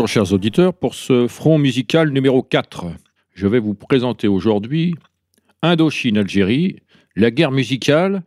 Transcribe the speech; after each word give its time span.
Bonjour 0.00 0.08
chers 0.08 0.32
auditeurs, 0.32 0.72
pour 0.72 0.94
ce 0.94 1.28
front 1.28 1.58
musical 1.58 2.08
numéro 2.08 2.42
4, 2.42 2.86
je 3.34 3.46
vais 3.46 3.58
vous 3.58 3.74
présenter 3.74 4.28
aujourd'hui 4.28 4.94
Indochine-Algérie, 5.60 6.76
la 7.16 7.30
guerre 7.30 7.50
musicale, 7.50 8.22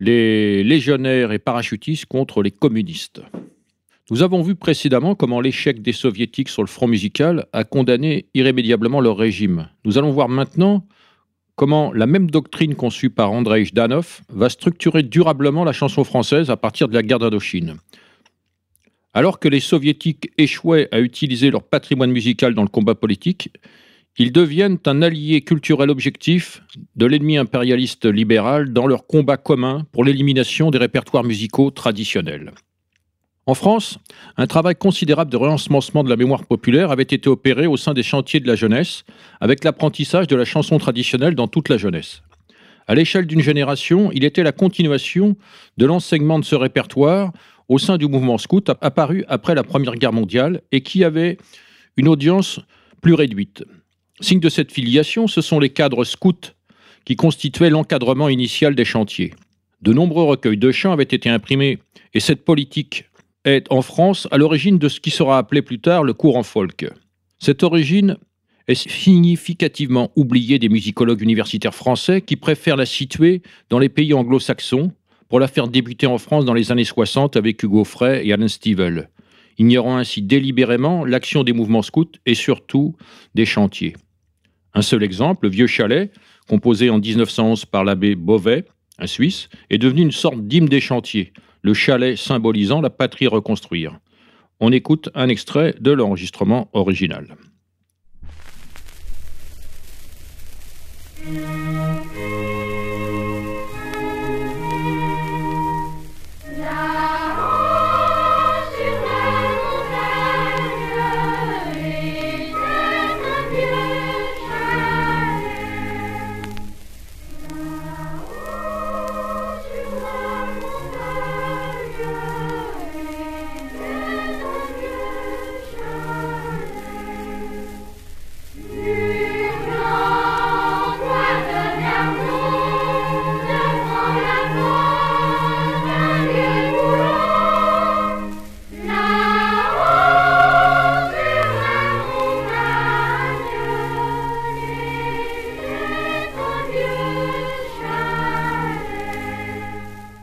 les 0.00 0.64
légionnaires 0.64 1.30
et 1.32 1.38
parachutistes 1.38 2.06
contre 2.06 2.42
les 2.42 2.50
communistes. 2.50 3.20
Nous 4.10 4.22
avons 4.22 4.40
vu 4.40 4.54
précédemment 4.54 5.14
comment 5.14 5.42
l'échec 5.42 5.82
des 5.82 5.92
soviétiques 5.92 6.48
sur 6.48 6.62
le 6.62 6.66
front 6.66 6.86
musical 6.86 7.44
a 7.52 7.64
condamné 7.64 8.24
irrémédiablement 8.32 9.02
leur 9.02 9.18
régime. 9.18 9.68
Nous 9.84 9.98
allons 9.98 10.12
voir 10.12 10.30
maintenant 10.30 10.86
comment 11.56 11.92
la 11.92 12.06
même 12.06 12.30
doctrine 12.30 12.74
conçue 12.74 13.10
par 13.10 13.32
Andrei 13.32 13.66
Jdanov 13.66 14.22
va 14.30 14.48
structurer 14.48 15.02
durablement 15.02 15.64
la 15.64 15.72
chanson 15.72 16.04
française 16.04 16.48
à 16.48 16.56
partir 16.56 16.88
de 16.88 16.94
la 16.94 17.02
guerre 17.02 17.18
d'Indochine. 17.18 17.76
Alors 19.14 19.38
que 19.38 19.48
les 19.48 19.60
soviétiques 19.60 20.30
échouaient 20.38 20.88
à 20.90 21.00
utiliser 21.00 21.50
leur 21.50 21.62
patrimoine 21.62 22.10
musical 22.10 22.54
dans 22.54 22.62
le 22.62 22.68
combat 22.68 22.94
politique, 22.94 23.50
ils 24.18 24.32
deviennent 24.32 24.78
un 24.86 25.02
allié 25.02 25.42
culturel 25.42 25.90
objectif 25.90 26.62
de 26.96 27.06
l'ennemi 27.06 27.38
impérialiste 27.38 28.06
libéral 28.06 28.72
dans 28.72 28.86
leur 28.86 29.06
combat 29.06 29.36
commun 29.36 29.86
pour 29.92 30.04
l'élimination 30.04 30.70
des 30.70 30.78
répertoires 30.78 31.24
musicaux 31.24 31.70
traditionnels. 31.70 32.52
En 33.46 33.54
France, 33.54 33.98
un 34.36 34.46
travail 34.46 34.76
considérable 34.76 35.30
de 35.30 35.36
réensemencement 35.36 36.04
de 36.04 36.10
la 36.10 36.16
mémoire 36.16 36.46
populaire 36.46 36.90
avait 36.90 37.02
été 37.02 37.28
opéré 37.28 37.66
au 37.66 37.76
sein 37.76 37.92
des 37.92 38.04
chantiers 38.04 38.38
de 38.38 38.46
la 38.46 38.54
jeunesse, 38.54 39.04
avec 39.40 39.64
l'apprentissage 39.64 40.28
de 40.28 40.36
la 40.36 40.44
chanson 40.44 40.78
traditionnelle 40.78 41.34
dans 41.34 41.48
toute 41.48 41.68
la 41.68 41.76
jeunesse. 41.76 42.22
À 42.86 42.94
l'échelle 42.94 43.26
d'une 43.26 43.40
génération, 43.40 44.10
il 44.12 44.24
était 44.24 44.42
la 44.42 44.52
continuation 44.52 45.36
de 45.76 45.86
l'enseignement 45.86 46.38
de 46.38 46.44
ce 46.44 46.54
répertoire 46.54 47.32
au 47.68 47.78
sein 47.78 47.96
du 47.96 48.06
mouvement 48.06 48.38
scout 48.38 48.70
apparu 48.80 49.24
après 49.28 49.54
la 49.54 49.62
Première 49.62 49.96
Guerre 49.96 50.12
mondiale 50.12 50.62
et 50.72 50.82
qui 50.82 51.04
avait 51.04 51.38
une 51.96 52.08
audience 52.08 52.60
plus 53.00 53.14
réduite. 53.14 53.64
Signe 54.20 54.40
de 54.40 54.48
cette 54.48 54.72
filiation, 54.72 55.26
ce 55.26 55.40
sont 55.40 55.58
les 55.58 55.70
cadres 55.70 56.04
scouts 56.04 56.52
qui 57.04 57.16
constituaient 57.16 57.70
l'encadrement 57.70 58.28
initial 58.28 58.74
des 58.74 58.84
chantiers. 58.84 59.34
De 59.80 59.92
nombreux 59.92 60.24
recueils 60.24 60.56
de 60.56 60.70
chants 60.70 60.92
avaient 60.92 61.02
été 61.02 61.28
imprimés 61.28 61.78
et 62.14 62.20
cette 62.20 62.44
politique 62.44 63.06
est 63.44 63.70
en 63.72 63.82
France 63.82 64.28
à 64.30 64.38
l'origine 64.38 64.78
de 64.78 64.88
ce 64.88 65.00
qui 65.00 65.10
sera 65.10 65.38
appelé 65.38 65.62
plus 65.62 65.80
tard 65.80 66.04
le 66.04 66.14
courant 66.14 66.44
folk. 66.44 66.86
Cette 67.40 67.64
origine 67.64 68.16
est 68.68 68.88
significativement 68.88 70.12
oubliée 70.14 70.60
des 70.60 70.68
musicologues 70.68 71.22
universitaires 71.22 71.74
français 71.74 72.20
qui 72.20 72.36
préfèrent 72.36 72.76
la 72.76 72.86
situer 72.86 73.42
dans 73.70 73.80
les 73.80 73.88
pays 73.88 74.14
anglo-saxons 74.14 74.92
pour 75.32 75.40
la 75.40 75.48
faire 75.48 75.66
débuter 75.66 76.06
en 76.06 76.18
France 76.18 76.44
dans 76.44 76.52
les 76.52 76.72
années 76.72 76.84
60 76.84 77.38
avec 77.38 77.62
Hugo 77.62 77.84
Frey 77.84 78.20
et 78.26 78.34
Alan 78.34 78.48
Stivell, 78.48 79.08
ignorant 79.56 79.96
ainsi 79.96 80.20
délibérément 80.20 81.06
l'action 81.06 81.42
des 81.42 81.54
mouvements 81.54 81.80
scouts 81.80 82.18
et 82.26 82.34
surtout 82.34 82.96
des 83.34 83.46
chantiers. 83.46 83.96
Un 84.74 84.82
seul 84.82 85.02
exemple, 85.02 85.46
le 85.46 85.50
Vieux 85.50 85.66
Chalet, 85.66 86.12
composé 86.50 86.90
en 86.90 86.98
1911 86.98 87.64
par 87.64 87.82
l'abbé 87.82 88.14
Beauvais, 88.14 88.66
un 88.98 89.06
Suisse, 89.06 89.48
est 89.70 89.78
devenu 89.78 90.02
une 90.02 90.12
sorte 90.12 90.46
d'hymne 90.46 90.66
des 90.66 90.82
chantiers, 90.82 91.32
le 91.62 91.72
chalet 91.72 92.14
symbolisant 92.18 92.82
la 92.82 92.90
patrie 92.90 93.26
reconstruire. 93.26 93.98
On 94.60 94.70
écoute 94.70 95.08
un 95.14 95.30
extrait 95.30 95.74
de 95.80 95.92
l'enregistrement 95.92 96.68
original. 96.74 97.38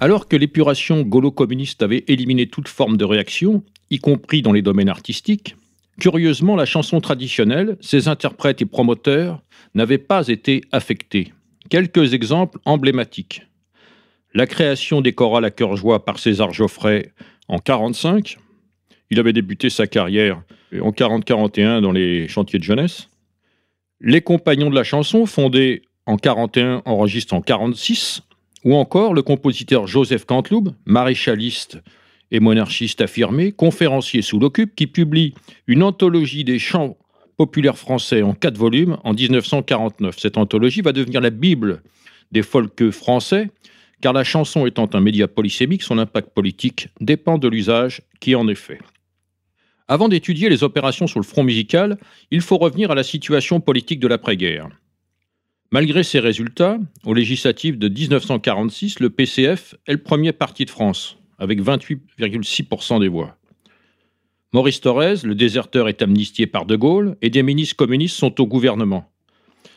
Alors 0.01 0.29
que 0.29 0.37
l'épuration 0.37 1.01
gaulo-communiste 1.01 1.83
avait 1.83 2.05
éliminé 2.07 2.47
toute 2.47 2.69
forme 2.69 2.95
de 2.95 3.03
réaction, 3.03 3.63
y 3.89 3.99
compris 3.99 4.41
dans 4.41 4.53
les 4.53 4.61
domaines 4.61 4.87
artistiques, 4.87 5.57
curieusement, 5.99 6.55
la 6.55 6.65
chanson 6.65 7.01
traditionnelle, 7.01 7.77
ses 7.81 8.07
interprètes 8.07 8.61
et 8.61 8.65
promoteurs 8.65 9.41
n'avaient 9.75 9.97
pas 9.97 10.29
été 10.29 10.61
affectés. 10.71 11.33
Quelques 11.69 12.13
exemples 12.13 12.59
emblématiques. 12.63 13.43
La 14.33 14.47
création 14.47 15.01
des 15.01 15.11
chorales 15.11 15.43
à 15.43 15.51
cœur 15.51 15.75
joie 15.75 16.05
par 16.05 16.17
César 16.17 16.53
Geoffrey 16.53 17.11
en 17.49 17.55
1945. 17.55 18.37
Il 19.11 19.19
avait 19.19 19.33
débuté 19.33 19.69
sa 19.69 19.85
carrière 19.85 20.41
en 20.79 20.91
40-41 20.91 21.81
dans 21.81 21.91
les 21.91 22.29
chantiers 22.29 22.59
de 22.59 22.63
jeunesse. 22.63 23.09
Les 23.99 24.21
Compagnons 24.21 24.69
de 24.69 24.75
la 24.75 24.85
chanson, 24.85 25.25
fondés 25.25 25.81
en 26.05 26.15
41, 26.15 26.83
enregistrent 26.85 27.33
en 27.33 27.41
46 27.41 28.23
ou 28.63 28.75
encore 28.75 29.13
le 29.13 29.21
compositeur 29.21 29.87
Joseph 29.87 30.25
Cantloub, 30.25 30.73
maréchaliste 30.85 31.79
et 32.31 32.39
monarchiste 32.39 33.01
affirmé, 33.01 33.51
conférencier 33.51 34.21
sous 34.21 34.39
l'occupe, 34.39 34.75
qui 34.75 34.87
publie 34.87 35.33
une 35.67 35.83
anthologie 35.83 36.43
des 36.43 36.59
chants 36.59 36.97
populaires 37.37 37.77
français 37.77 38.21
en 38.21 38.33
quatre 38.33 38.57
volumes 38.57 38.97
en 39.03 39.13
1949. 39.13 40.19
Cette 40.19 40.37
anthologie 40.37 40.81
va 40.81 40.91
devenir 40.91 41.21
la 41.21 41.29
Bible 41.29 41.81
des 42.31 42.43
folks 42.43 42.91
français, 42.91 43.49
car 44.01 44.13
la 44.13 44.23
chanson 44.23 44.65
étant 44.65 44.89
un 44.93 44.99
média 44.99 45.27
polysémique, 45.27 45.83
son 45.83 45.97
impact 45.97 46.29
politique 46.33 46.89
dépend 46.99 47.37
de 47.37 47.47
l'usage 47.47 48.01
qui 48.19 48.35
en 48.35 48.47
est 48.47 48.55
fait. 48.55 48.79
Avant 49.87 50.07
d'étudier 50.07 50.49
les 50.49 50.63
opérations 50.63 51.07
sur 51.07 51.19
le 51.19 51.25
front 51.25 51.43
musical, 51.43 51.97
il 52.29 52.41
faut 52.41 52.57
revenir 52.57 52.91
à 52.91 52.95
la 52.95 53.03
situation 53.03 53.59
politique 53.59 53.99
de 53.99 54.07
l'après-guerre. 54.07 54.69
Malgré 55.71 56.01
ces 56.01 56.19
résultats, 56.19 56.79
aux 57.05 57.13
législatives 57.13 57.77
de 57.77 57.89
1946, 57.89 58.99
le 58.99 59.11
PCF 59.11 59.75
est 59.85 59.91
le 59.91 60.01
premier 60.01 60.31
parti 60.31 60.65
de 60.65 60.71
France, 60.71 61.17
avec 61.37 61.61
28,6% 61.61 62.99
des 62.99 63.07
voix. 63.07 63.37
Maurice 64.51 64.81
Thorez, 64.81 65.17
le 65.23 65.35
déserteur, 65.35 65.87
est 65.87 66.01
amnistié 66.01 66.47
par 66.47 66.65
De 66.65 66.75
Gaulle 66.75 67.17
et 67.21 67.29
des 67.29 67.43
ministres 67.43 67.75
communistes 67.75 68.15
sont 68.15 68.41
au 68.41 68.47
gouvernement. 68.47 69.11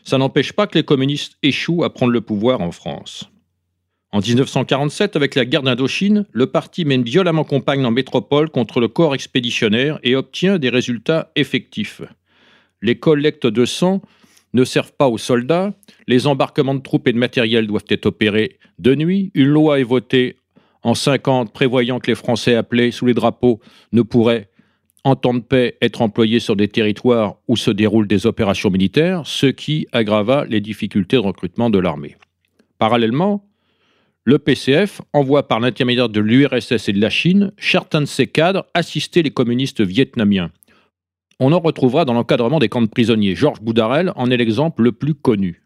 Ça 0.03 0.17
n'empêche 0.17 0.55
pas 0.55 0.67
que 0.67 0.79
les 0.79 0.85
communistes 0.85 1.37
échouent 1.43 1.85
à 1.85 1.93
prendre 1.93 2.13
le 2.13 2.23
pouvoir 2.23 2.63
en 2.63 2.73
France. 2.73 3.31
En 4.13 4.21
1947, 4.21 5.15
avec 5.15 5.35
la 5.35 5.45
guerre 5.45 5.63
d'Indochine, 5.63 6.25
le 6.33 6.47
parti 6.47 6.87
mène 6.87 7.03
violemment 7.03 7.45
campagne 7.45 7.85
en 7.85 7.91
métropole 7.91 8.49
contre 8.49 8.81
le 8.81 8.89
corps 8.89 9.15
expéditionnaire 9.15 9.99
et 10.03 10.17
obtient 10.17 10.59
des 10.59 10.71
résultats 10.71 11.31
effectifs. 11.37 12.01
Les 12.81 12.99
collectes 12.99 13.47
de 13.47 13.67
sang 13.67 14.01
ne 14.53 14.65
servent 14.65 14.93
pas 14.93 15.09
aux 15.09 15.19
soldats, 15.19 15.73
les 16.07 16.27
embarquements 16.27 16.75
de 16.75 16.81
troupes 16.81 17.09
et 17.09 17.13
de 17.13 17.19
matériel 17.19 17.67
doivent 17.67 17.85
être 17.89 18.07
opérés 18.07 18.59
de 18.79 18.95
nuit, 18.95 19.31
une 19.35 19.49
loi 19.49 19.81
est 19.81 19.85
votée 19.85 20.37
en 20.83 20.95
50 20.95 21.53
prévoyant 21.53 22.01
que 22.01 22.11
les 22.11 22.15
Français 22.15 22.55
appelés 22.55 22.91
sous 22.91 23.07
les 23.07 23.15
drapeaux 23.15 23.61
ne 23.93 24.03
pourraient, 24.03 24.49
en 25.05 25.17
temps 25.17 25.35
de 25.35 25.41
paix, 25.41 25.77
être 25.81 26.03
employés 26.03 26.41
sur 26.41 26.57
des 26.57 26.69
territoires 26.69 27.37
où 27.49 27.57
se 27.57 27.71
déroulent 27.71 28.07
des 28.07 28.27
opérations 28.27 28.71
militaires, 28.71 29.23
ce 29.25 29.47
qui 29.47 29.87
aggrava 29.93 30.45
les 30.45 30.61
difficultés 30.61 31.17
de 31.17 31.23
recrutement 31.23 31.71
de 31.71 31.79
l'armée. 31.79 32.17
Parallèlement, 32.79 33.45
le 34.25 34.39
PCF 34.39 35.01
envoie 35.13 35.49
par 35.49 35.59
l'intermédiaire 35.59 36.09
de 36.09 36.21
l'URSS 36.21 36.89
et 36.89 36.93
de 36.93 37.01
la 37.01 37.11
Chine 37.11 37.53
certains 37.59 38.01
de 38.01 38.07
ses 38.07 38.29
cadres 38.29 38.67
assister 38.75 39.23
les 39.23 39.33
communistes 39.33 39.81
vietnamiens 39.81 40.53
on 41.41 41.53
en 41.53 41.61
retrouvera 41.61 42.05
dans 42.05 42.15
l'encadrement 42.15 42.59
des 42.59 42.69
camps 42.69 42.83
de 42.83 42.87
prisonniers. 42.87 43.35
Georges 43.35 43.61
Boudarel 43.61 44.13
en 44.17 44.31
est 44.31 44.37
l'exemple 44.37 44.83
le 44.83 44.93
plus 44.93 45.15
connu. 45.15 45.63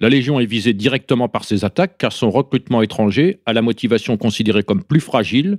La 0.00 0.08
Légion 0.08 0.38
est 0.38 0.46
visée 0.46 0.74
directement 0.74 1.28
par 1.28 1.44
ces 1.44 1.64
attaques 1.64 1.98
car 1.98 2.12
son 2.12 2.30
recrutement 2.30 2.82
étranger, 2.82 3.40
à 3.46 3.52
la 3.52 3.62
motivation 3.62 4.16
considérée 4.16 4.62
comme 4.62 4.84
plus 4.84 5.00
fragile, 5.00 5.58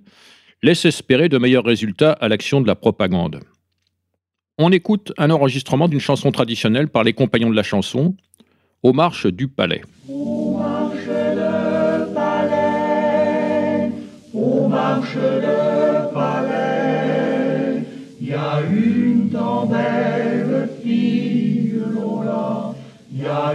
laisse 0.64 0.86
espérer 0.86 1.30
de 1.30 1.38
meilleurs 1.38 1.66
résultats 1.66 2.14
à 2.14 2.28
l'action 2.30 2.62
de 2.62 2.68
la 2.68 2.76
propagande. 2.76 3.42
On 4.58 4.72
écoute 4.72 5.14
un 5.18 5.30
enregistrement 5.30 5.88
d'une 5.88 6.00
chanson 6.00 6.32
traditionnelle 6.32 6.90
par 6.90 7.04
les 7.04 7.14
compagnons 7.14 7.50
de 7.50 7.56
la 7.56 7.64
chanson, 7.64 8.16
Aux 8.82 8.94
marches 8.94 9.28
du 9.28 9.50
palais. 9.50 9.82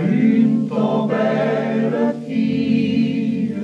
Une 0.01 0.67
tant 0.69 1.07
belle 1.07 2.15
fille. 2.27 3.55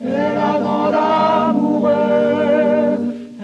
Elle 0.00 0.38
a 0.38 0.58
tant 0.64 0.90
d'amoureux, 0.90 1.92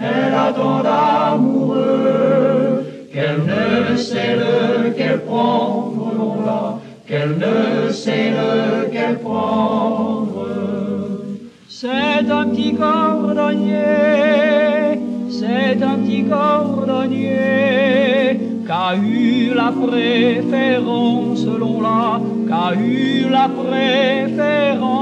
elle 0.01 0.33
a 0.33 0.51
tant 0.53 0.81
d'amoureux, 0.83 2.83
qu'elle 3.11 3.43
ne 3.43 3.95
sait 3.95 4.35
lequel 4.35 5.19
prendre, 5.21 6.13
non 6.17 6.41
là, 6.45 6.79
qu'elle 7.07 7.37
ne 7.37 7.91
sait 7.91 8.31
lequel 8.31 9.19
prendre. 9.19 10.47
C'est 11.67 12.29
un 12.29 12.45
petit 12.47 12.73
cordonnier, 12.75 13.75
c'est 15.29 15.81
un 15.81 15.97
petit 15.99 16.23
cordonnier 16.23 18.08
qu'a 18.69 18.95
eu 18.95 19.55
la 19.55 19.71
préférence, 19.71 21.39
selon 21.43 21.81
la, 21.81 22.21
qu'a 22.47 22.75
eu 22.75 23.27
la 23.27 23.49
préférence. 23.49 24.93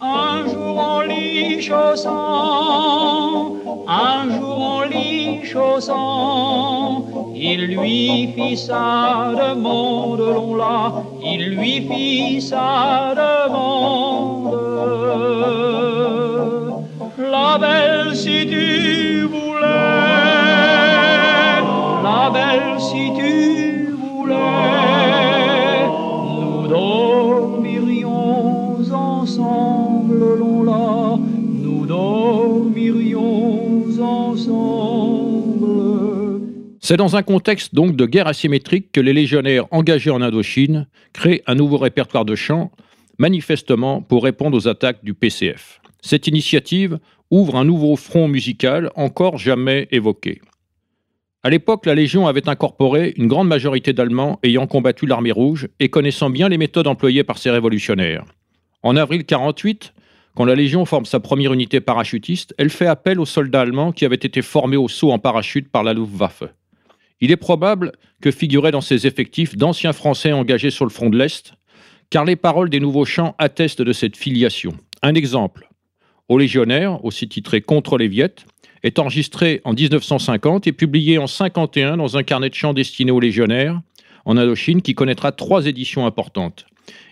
Un 0.00 0.48
jour 0.48 0.74
en 0.78 1.00
lit 1.02 1.60
chaussant, 1.60 3.52
un 3.86 4.30
jour 4.34 4.58
en 4.76 4.84
lit 4.84 5.44
chaussant, 5.44 7.04
il 7.36 7.60
lui 7.66 8.28
fit 8.34 8.56
sa 8.56 9.34
demande, 9.42 10.20
l'on 10.20 10.54
l'a, 10.56 11.04
il 11.22 11.50
lui 11.50 11.86
fit 11.86 12.40
sa 12.40 13.14
demande. 13.14 13.47
C'est 36.88 36.96
dans 36.96 37.16
un 37.16 37.22
contexte 37.22 37.74
donc 37.74 37.96
de 37.96 38.06
guerre 38.06 38.28
asymétrique 38.28 38.92
que 38.92 39.00
les 39.02 39.12
légionnaires 39.12 39.66
engagés 39.72 40.08
en 40.10 40.22
Indochine 40.22 40.86
créent 41.12 41.42
un 41.46 41.54
nouveau 41.54 41.76
répertoire 41.76 42.24
de 42.24 42.34
chants, 42.34 42.70
manifestement 43.18 44.00
pour 44.00 44.24
répondre 44.24 44.56
aux 44.56 44.68
attaques 44.68 45.04
du 45.04 45.12
PCF. 45.12 45.82
Cette 46.00 46.28
initiative 46.28 46.98
ouvre 47.30 47.56
un 47.56 47.66
nouveau 47.66 47.94
front 47.96 48.26
musical 48.26 48.90
encore 48.96 49.36
jamais 49.36 49.86
évoqué. 49.90 50.40
À 51.42 51.50
l'époque, 51.50 51.84
la 51.84 51.94
Légion 51.94 52.26
avait 52.26 52.48
incorporé 52.48 53.12
une 53.18 53.26
grande 53.26 53.48
majorité 53.48 53.92
d'Allemands 53.92 54.38
ayant 54.42 54.66
combattu 54.66 55.04
l'armée 55.04 55.30
rouge 55.30 55.68
et 55.80 55.90
connaissant 55.90 56.30
bien 56.30 56.48
les 56.48 56.56
méthodes 56.56 56.86
employées 56.86 57.22
par 57.22 57.36
ces 57.36 57.50
révolutionnaires. 57.50 58.24
En 58.82 58.96
avril 58.96 59.26
48, 59.26 59.92
quand 60.34 60.46
la 60.46 60.54
Légion 60.54 60.86
forme 60.86 61.04
sa 61.04 61.20
première 61.20 61.52
unité 61.52 61.82
parachutiste, 61.82 62.54
elle 62.56 62.70
fait 62.70 62.86
appel 62.86 63.20
aux 63.20 63.26
soldats 63.26 63.60
allemands 63.60 63.92
qui 63.92 64.06
avaient 64.06 64.14
été 64.14 64.40
formés 64.40 64.78
au 64.78 64.88
saut 64.88 65.12
en 65.12 65.18
parachute 65.18 65.68
par 65.68 65.82
la 65.82 65.92
Luftwaffe. 65.92 66.44
Il 67.20 67.30
est 67.30 67.36
probable 67.36 67.92
que 68.20 68.30
figuraient 68.30 68.70
dans 68.70 68.80
ces 68.80 69.06
effectifs 69.06 69.56
d'anciens 69.56 69.92
Français 69.92 70.32
engagés 70.32 70.70
sur 70.70 70.84
le 70.84 70.90
front 70.90 71.10
de 71.10 71.18
l'Est, 71.18 71.54
car 72.10 72.24
les 72.24 72.36
paroles 72.36 72.70
des 72.70 72.80
nouveaux 72.80 73.04
chants 73.04 73.34
attestent 73.38 73.82
de 73.82 73.92
cette 73.92 74.16
filiation. 74.16 74.72
Un 75.02 75.14
exemple, 75.14 75.68
aux 76.28 76.38
légionnaires, 76.38 77.04
aussi 77.04 77.28
titré 77.28 77.60
Contre 77.60 77.98
les 77.98 78.08
Viettes, 78.08 78.44
est 78.82 78.98
enregistré 78.98 79.60
en 79.64 79.72
1950 79.72 80.66
et 80.66 80.72
publié 80.72 81.18
en 81.18 81.26
51 81.26 81.96
dans 81.96 82.16
un 82.16 82.22
carnet 82.22 82.50
de 82.50 82.54
chants 82.54 82.74
destiné 82.74 83.10
aux 83.10 83.20
légionnaires 83.20 83.80
en 84.24 84.36
Indochine 84.36 84.82
qui 84.82 84.94
connaîtra 84.94 85.32
trois 85.32 85.66
éditions 85.66 86.06
importantes. 86.06 86.66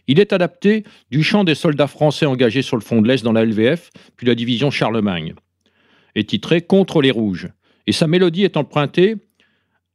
Il 0.07 0.21
est 0.21 0.33
adapté 0.33 0.85
du 1.11 1.23
chant 1.23 1.45
des 1.45 1.55
soldats 1.55 1.87
français 1.87 2.27
engagés 2.27 2.63
sur 2.63 2.77
le 2.77 2.83
front 2.83 3.03
de 3.03 3.09
l'Est 3.09 3.25
dans 3.25 3.33
la 3.33 3.45
LVF, 3.45 3.91
puis 4.17 4.27
la 4.27 4.35
division 4.35 4.71
Charlemagne, 4.71 5.35
et 6.15 6.25
titré 6.25 6.61
Contre 6.61 7.03
les 7.03 7.11
Rouges. 7.11 7.49
Et 7.87 7.93
sa 7.93 8.07
mélodie 8.07 8.45
est 8.45 8.57
empruntée 8.57 9.17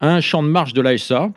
un 0.01 0.19
chant 0.19 0.43
de 0.43 0.47
marche 0.47 0.73
de 0.73 0.81
l'ASA, 0.81 1.31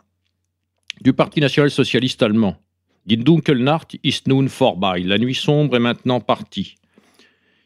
du 1.00 1.12
Parti 1.12 1.40
national 1.40 1.70
socialiste 1.70 2.22
allemand. 2.22 2.56
Die 3.05 3.19
Dunkelnacht 3.19 3.99
ist 4.02 4.26
nun 4.26 4.49
vorbei. 4.49 5.00
La 5.00 5.19
nuit 5.19 5.34
sombre 5.34 5.76
est 5.76 5.81
maintenant 5.81 6.20
partie. 6.20 6.76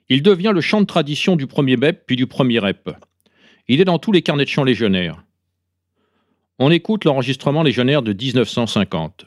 Il 0.09 0.23
devient 0.23 0.51
le 0.53 0.61
chant 0.61 0.81
de 0.81 0.87
tradition 0.87 1.37
du 1.37 1.47
premier 1.47 1.77
BEP 1.77 2.05
puis 2.07 2.17
du 2.17 2.27
premier 2.27 2.59
REP. 2.59 2.91
Il 3.69 3.81
est 3.81 3.85
dans 3.85 4.01
tous 4.01 4.11
les 4.11 4.23
carnets 4.23 4.45
de 4.45 4.51
chants 4.51 4.65
légionnaires. 4.65 5.23
On 6.59 6.73
écoute 6.73 7.05
l'enregistrement 7.05 7.63
légionnaire 7.63 8.03
de 8.03 8.13
1950. 8.13 9.27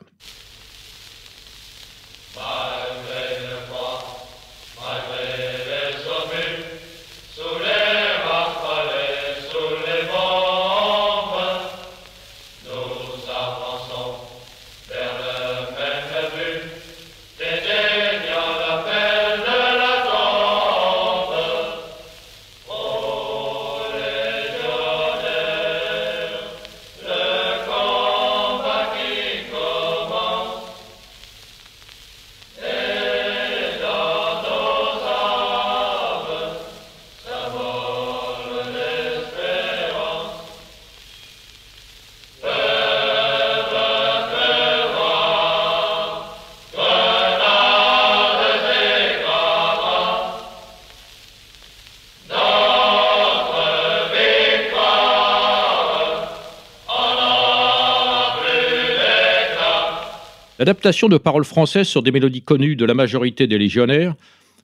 L'adaptation 60.71 61.09
de 61.09 61.17
paroles 61.17 61.43
françaises 61.43 61.89
sur 61.89 62.01
des 62.01 62.13
mélodies 62.13 62.43
connues 62.43 62.77
de 62.77 62.85
la 62.85 62.93
majorité 62.93 63.45
des 63.45 63.57
légionnaires 63.57 64.15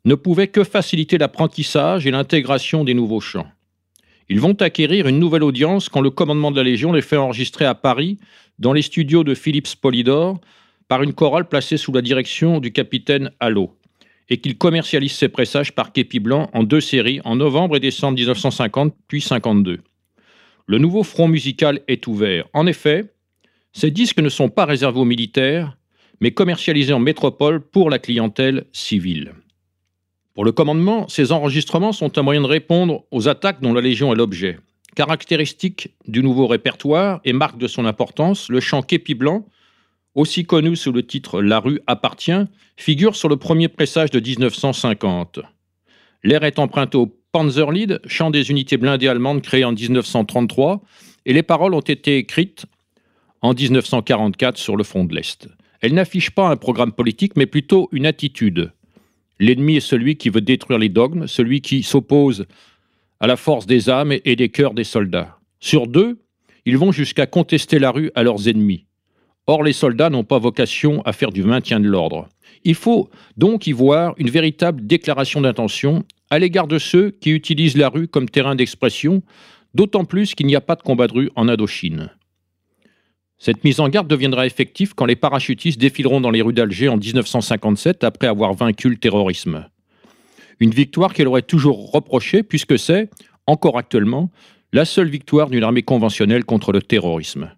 ne 0.05 0.15
pouvait 0.15 0.47
que 0.47 0.63
faciliter 0.63 1.17
l'apprentissage 1.17 2.07
et 2.07 2.11
l'intégration 2.11 2.85
des 2.85 2.93
nouveaux 2.93 3.19
chants. 3.19 3.51
Ils 4.29 4.39
vont 4.39 4.53
acquérir 4.53 5.07
une 5.07 5.19
nouvelle 5.19 5.43
audience 5.43 5.89
quand 5.89 5.99
le 5.99 6.09
commandement 6.09 6.49
de 6.49 6.55
la 6.55 6.63
Légion 6.63 6.93
les 6.93 7.01
fait 7.01 7.17
enregistrer 7.17 7.65
à 7.65 7.75
Paris, 7.75 8.19
dans 8.57 8.71
les 8.71 8.83
studios 8.83 9.25
de 9.25 9.35
Philippe 9.35 9.67
Polydor, 9.81 10.39
par 10.87 11.03
une 11.03 11.11
chorale 11.11 11.49
placée 11.49 11.75
sous 11.75 11.91
la 11.91 12.01
direction 12.01 12.61
du 12.61 12.71
capitaine 12.71 13.31
Allot, 13.41 13.75
et 14.29 14.37
qu'il 14.37 14.57
commercialise 14.57 15.11
ses 15.11 15.27
pressages 15.27 15.75
par 15.75 15.91
Képi 15.91 16.21
Blanc 16.21 16.49
en 16.53 16.63
deux 16.63 16.79
séries, 16.79 17.19
en 17.25 17.35
novembre 17.35 17.75
et 17.75 17.81
décembre 17.81 18.15
1950, 18.15 18.95
puis 19.09 19.19
52. 19.19 19.81
Le 20.67 20.77
nouveau 20.77 21.03
front 21.03 21.27
musical 21.27 21.81
est 21.89 22.07
ouvert. 22.07 22.47
En 22.53 22.65
effet, 22.65 23.13
ces 23.73 23.91
disques 23.91 24.21
ne 24.21 24.29
sont 24.29 24.47
pas 24.47 24.63
réservés 24.63 25.01
aux 25.01 25.05
militaires, 25.05 25.77
mais 26.19 26.31
commercialisés 26.31 26.93
en 26.93 26.99
métropole 26.99 27.61
pour 27.61 27.89
la 27.89 27.99
clientèle 27.99 28.65
civile. 28.71 29.33
Pour 30.33 30.45
le 30.45 30.51
commandement, 30.51 31.07
ces 31.07 31.31
enregistrements 31.31 31.93
sont 31.93 32.17
un 32.17 32.21
moyen 32.21 32.41
de 32.41 32.47
répondre 32.47 33.05
aux 33.11 33.27
attaques 33.27 33.61
dont 33.61 33.73
la 33.73 33.81
Légion 33.81 34.13
est 34.13 34.17
l'objet. 34.17 34.59
Caractéristique 34.95 35.95
du 36.07 36.21
nouveau 36.21 36.47
répertoire 36.47 37.21
et 37.25 37.33
marque 37.33 37.57
de 37.57 37.67
son 37.67 37.85
importance, 37.85 38.49
le 38.49 38.59
chant 38.59 38.81
Képi 38.81 39.15
Blanc, 39.15 39.45
aussi 40.15 40.45
connu 40.45 40.75
sous 40.75 40.91
le 40.91 41.05
titre 41.05 41.41
La 41.41 41.59
rue 41.59 41.79
appartient, 41.87 42.45
figure 42.75 43.15
sur 43.15 43.29
le 43.29 43.37
premier 43.37 43.67
pressage 43.67 44.11
de 44.11 44.19
1950. 44.19 45.39
L'air 46.23 46.43
est 46.43 46.59
emprunté 46.59 46.97
au 46.97 47.15
Panzerlied, 47.31 47.99
chant 48.07 48.31
des 48.31 48.49
unités 48.49 48.77
blindées 48.77 49.07
allemandes 49.07 49.41
créé 49.41 49.63
en 49.63 49.71
1933, 49.71 50.81
et 51.25 51.33
les 51.33 51.43
paroles 51.43 51.73
ont 51.73 51.81
été 51.81 52.17
écrites 52.17 52.65
en 53.41 53.53
1944 53.53 54.57
sur 54.57 54.75
le 54.75 54.83
front 54.83 55.03
de 55.03 55.13
l'Est. 55.13 55.47
Elle 55.81 55.93
n'affiche 55.93 56.31
pas 56.31 56.49
un 56.49 56.55
programme 56.55 56.91
politique, 56.91 57.33
mais 57.35 57.45
plutôt 57.45 57.89
une 57.91 58.05
attitude. 58.05 58.71
L'ennemi 59.39 59.77
est 59.77 59.81
celui 59.81 60.17
qui 60.17 60.29
veut 60.29 60.41
détruire 60.41 60.79
les 60.79 60.89
dogmes, 60.89 61.27
celui 61.27 61.61
qui 61.61 61.83
s'oppose 61.83 62.45
à 63.19 63.27
la 63.27 63.35
force 63.35 63.65
des 63.65 63.89
âmes 63.89 64.13
et 64.25 64.35
des 64.35 64.49
cœurs 64.49 64.73
des 64.73 64.83
soldats. 64.83 65.39
Sur 65.59 65.87
deux, 65.87 66.19
ils 66.65 66.77
vont 66.77 66.91
jusqu'à 66.91 67.25
contester 67.25 67.79
la 67.79 67.91
rue 67.91 68.11
à 68.15 68.23
leurs 68.23 68.47
ennemis. 68.47 68.85
Or, 69.45 69.63
les 69.63 69.73
soldats 69.73 70.09
n'ont 70.09 70.25
pas 70.25 70.39
vocation 70.39 71.01
à 71.03 71.13
faire 71.13 71.31
du 71.31 71.43
maintien 71.43 71.79
de 71.79 71.87
l'ordre. 71.87 72.27
Il 72.63 72.75
faut 72.75 73.09
donc 73.37 73.65
y 73.65 73.71
voir 73.71 74.13
une 74.17 74.29
véritable 74.29 74.85
déclaration 74.85 75.39
d'intention 75.39 76.03
à 76.29 76.39
l'égard 76.39 76.67
de 76.67 76.79
ceux 76.79 77.11
qui 77.11 77.31
utilisent 77.31 77.77
la 77.77 77.87
rue 77.87 78.07
comme 78.07 78.27
terrain 78.27 78.55
d'expression, 78.55 79.23
d'autant 79.73 80.03
plus 80.03 80.35
qu'il 80.35 80.47
n'y 80.47 80.55
a 80.55 80.61
pas 80.61 80.75
de 80.75 80.81
combat 80.81 81.07
de 81.07 81.13
rue 81.13 81.31
en 81.35 81.47
Indochine. 81.47 82.11
Cette 83.39 83.63
mise 83.63 83.79
en 83.79 83.89
garde 83.89 84.07
deviendra 84.07 84.45
effective 84.45 84.95
quand 84.95 85.05
les 85.05 85.15
parachutistes 85.15 85.79
défileront 85.79 86.21
dans 86.21 86.31
les 86.31 86.41
rues 86.41 86.53
d'Alger 86.53 86.89
en 86.89 86.97
1957 86.97 88.03
après 88.03 88.27
avoir 88.27 88.53
vaincu 88.53 88.89
le 88.89 88.97
terrorisme. 88.97 89.67
Une 90.59 90.71
victoire 90.71 91.13
qu'elle 91.13 91.27
aurait 91.27 91.43
toujours 91.43 91.91
reprochée 91.91 92.41
puisque 92.41 92.79
c'est, 92.79 93.09
encore 93.45 93.77
actuellement, 93.77 94.31
la 94.73 94.85
seule 94.85 95.09
victoire 95.09 95.49
d'une 95.49 95.63
armée 95.63 95.83
conventionnelle 95.83 96.45
contre 96.45 96.71
le 96.71 96.81
terrorisme. 96.81 97.51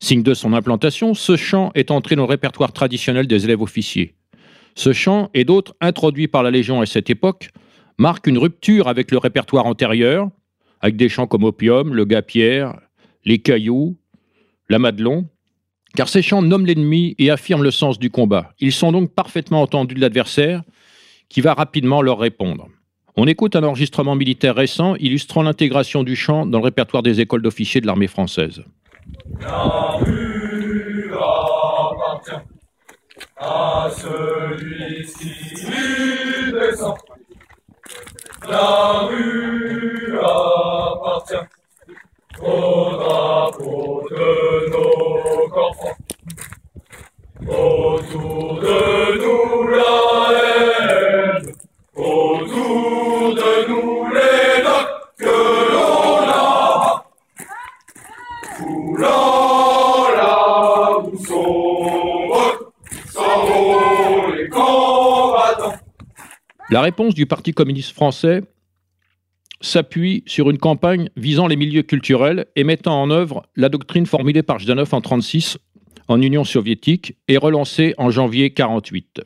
Signe 0.00 0.22
de 0.22 0.34
son 0.34 0.52
implantation, 0.52 1.14
ce 1.14 1.36
chant 1.36 1.72
est 1.74 1.90
entré 1.90 2.14
dans 2.14 2.22
le 2.22 2.28
répertoire 2.28 2.72
traditionnel 2.72 3.26
des 3.26 3.44
élèves 3.44 3.62
officiers. 3.62 4.14
Ce 4.76 4.92
chant 4.92 5.30
et 5.34 5.44
d'autres 5.44 5.74
introduits 5.80 6.28
par 6.28 6.42
la 6.42 6.52
Légion 6.52 6.80
à 6.80 6.86
cette 6.86 7.10
époque 7.10 7.50
marquent 7.98 8.28
une 8.28 8.38
rupture 8.38 8.86
avec 8.86 9.10
le 9.10 9.18
répertoire 9.18 9.66
antérieur, 9.66 10.30
avec 10.80 10.96
des 10.96 11.08
chants 11.08 11.26
comme 11.26 11.42
Opium, 11.42 11.94
Le 11.94 12.04
Gars-Pierre, 12.04 12.78
Les 13.24 13.38
Cailloux, 13.38 13.96
La 14.68 14.78
Madelon, 14.78 15.26
car 15.94 16.08
ces 16.08 16.22
chants 16.22 16.42
nomment 16.42 16.66
l'ennemi 16.66 17.14
et 17.18 17.30
affirment 17.30 17.62
le 17.62 17.70
sens 17.70 17.98
du 17.98 18.10
combat. 18.10 18.52
Ils 18.60 18.72
sont 18.72 18.92
donc 18.92 19.14
parfaitement 19.14 19.62
entendus 19.62 19.94
de 19.94 20.00
l'adversaire, 20.00 20.62
qui 21.28 21.40
va 21.40 21.54
rapidement 21.54 22.02
leur 22.02 22.18
répondre. 22.18 22.68
On 23.16 23.26
écoute 23.26 23.56
un 23.56 23.64
enregistrement 23.64 24.14
militaire 24.14 24.54
récent 24.54 24.94
illustrant 24.96 25.42
l'intégration 25.42 26.04
du 26.04 26.16
chant 26.16 26.46
dans 26.46 26.58
le 26.58 26.64
répertoire 26.64 27.02
des 27.02 27.20
écoles 27.20 27.42
d'officiers 27.42 27.80
de 27.80 27.86
l'armée 27.86 28.06
française. 28.06 28.62
Au 42.42 42.96
drapeau 42.96 44.08
de 44.10 44.70
nos 44.70 45.48
corps. 45.48 45.96
Autour 47.40 48.60
de 48.60 49.18
nous 49.22 49.68
la 49.68 49.96
haine, 50.34 51.52
autour 51.94 53.34
de 53.34 53.68
nous 53.68 54.08
les 54.12 54.62
docks 54.62 54.98
que 55.18 55.38
l'on 55.72 56.28
a. 56.28 57.04
Foulant 58.56 60.08
la 60.16 60.32
boue 61.02 61.24
sombre, 61.24 62.72
vont 63.14 64.32
les 64.34 64.48
combattants. 64.48 65.78
La 66.70 66.80
réponse 66.82 67.14
du 67.14 67.26
Parti 67.26 67.52
communiste 67.52 67.92
français 67.94 68.42
s'appuie 69.60 70.22
sur 70.26 70.50
une 70.50 70.58
campagne 70.58 71.10
visant 71.16 71.46
les 71.46 71.56
milieux 71.56 71.82
culturels 71.82 72.46
et 72.56 72.64
mettant 72.64 73.00
en 73.00 73.10
œuvre 73.10 73.44
la 73.56 73.68
doctrine 73.68 74.06
formulée 74.06 74.42
par 74.42 74.60
Zhdanov 74.60 74.92
en 74.92 74.98
1936 74.98 75.58
en 76.08 76.22
Union 76.22 76.44
soviétique 76.44 77.16
et 77.28 77.36
relancée 77.36 77.94
en 77.98 78.10
janvier 78.10 78.44
1948. 78.44 79.22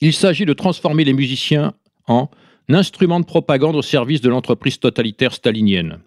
Il 0.00 0.12
s'agit 0.12 0.44
de 0.44 0.52
transformer 0.52 1.04
les 1.04 1.12
musiciens 1.12 1.74
en 2.06 2.28
instruments 2.68 3.20
de 3.20 3.24
propagande 3.24 3.76
au 3.76 3.82
service 3.82 4.20
de 4.20 4.28
l'entreprise 4.28 4.78
totalitaire 4.78 5.32
stalinienne. 5.32 5.98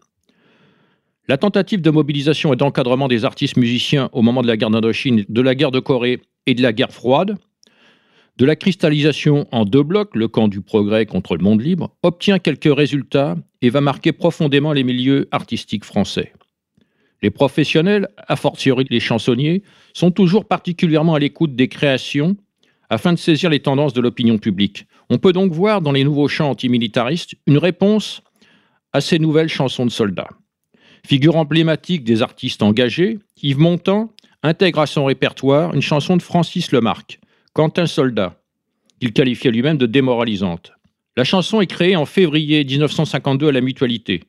La 1.28 1.38
tentative 1.38 1.82
de 1.82 1.92
mobilisation 1.92 2.54
et 2.54 2.56
d'encadrement 2.56 3.08
des 3.08 3.26
artistes 3.26 3.58
musiciens 3.58 4.10
au 4.14 4.22
moment 4.22 4.42
de 4.42 4.48
la 4.48 4.58
guerre 4.58 4.72
d'Indochine, 4.72 5.26
de 5.28 5.42
la 5.42 5.54
guerre 5.54 5.72
de 5.72 5.80
Corée 5.80 6.22
et 6.46 6.56
de 6.56 6.62
la 6.62 6.74
guerre 6.74 6.92
froide, 6.92 7.38
de 8.40 8.46
la 8.46 8.56
cristallisation 8.56 9.48
en 9.52 9.66
deux 9.66 9.84
blocs, 9.84 10.16
le 10.16 10.30
camp 10.30 10.48
du 10.48 10.62
progrès 10.62 11.06
contre 11.06 11.36
le 11.36 11.44
monde 11.44 11.62
libre, 11.62 11.94
obtient 12.04 12.40
quelques 12.40 12.74
résultats 12.74 13.36
et 13.62 13.70
va 13.70 13.82
marquer 13.82 14.14
profondément 14.14 14.72
les 14.72 14.86
milieux 14.86 15.28
artistiques 15.32 15.84
français. 15.84 16.32
Les 17.22 17.32
professionnels, 17.32 18.08
a 18.30 18.38
fortiori 18.38 18.88
les 18.90 19.02
chansonniers, 19.02 19.62
sont 19.94 20.12
toujours 20.12 20.46
particulièrement 20.46 21.16
à 21.16 21.20
l'écoute 21.20 21.54
des 21.58 21.68
créations 21.68 22.38
afin 22.90 23.12
de 23.12 23.18
saisir 23.18 23.50
les 23.50 23.60
tendances 23.60 23.94
de 23.94 24.00
l'opinion 24.00 24.38
publique. 24.38 24.88
On 25.10 25.18
peut 25.18 25.34
donc 25.34 25.52
voir 25.52 25.82
dans 25.82 25.92
les 25.92 26.06
nouveaux 26.06 26.30
chants 26.30 26.50
antimilitaristes 26.50 27.36
une 27.46 27.58
réponse 27.58 28.22
à 28.94 29.02
ces 29.02 29.20
nouvelles 29.20 29.50
chansons 29.50 29.86
de 29.86 29.92
soldats. 29.92 30.30
Figure 31.06 31.36
emblématique 31.36 32.06
des 32.06 32.22
artistes 32.22 32.64
engagés, 32.64 33.20
Yves 33.44 33.60
Montand 33.60 34.14
intègre 34.44 34.80
à 34.80 34.88
son 34.88 35.04
répertoire 35.04 35.74
une 35.74 35.82
chanson 35.82 36.16
de 36.16 36.22
Francis 36.22 36.72
Lemarque, 36.72 37.20
Quand 37.54 37.80
un 37.80 37.88
soldat, 37.88 38.40
qu'il 39.00 39.14
qualifiait 39.14 39.52
lui-même 39.52 39.78
de 39.78 39.86
démoralisante. 39.86 40.74
La 41.18 41.24
chanson 41.24 41.62
est 41.62 41.68
créée 41.68 41.96
en 41.96 42.06
février 42.06 42.64
1952 42.64 43.48
à 43.48 43.52
la 43.52 43.62
Mutualité, 43.62 44.24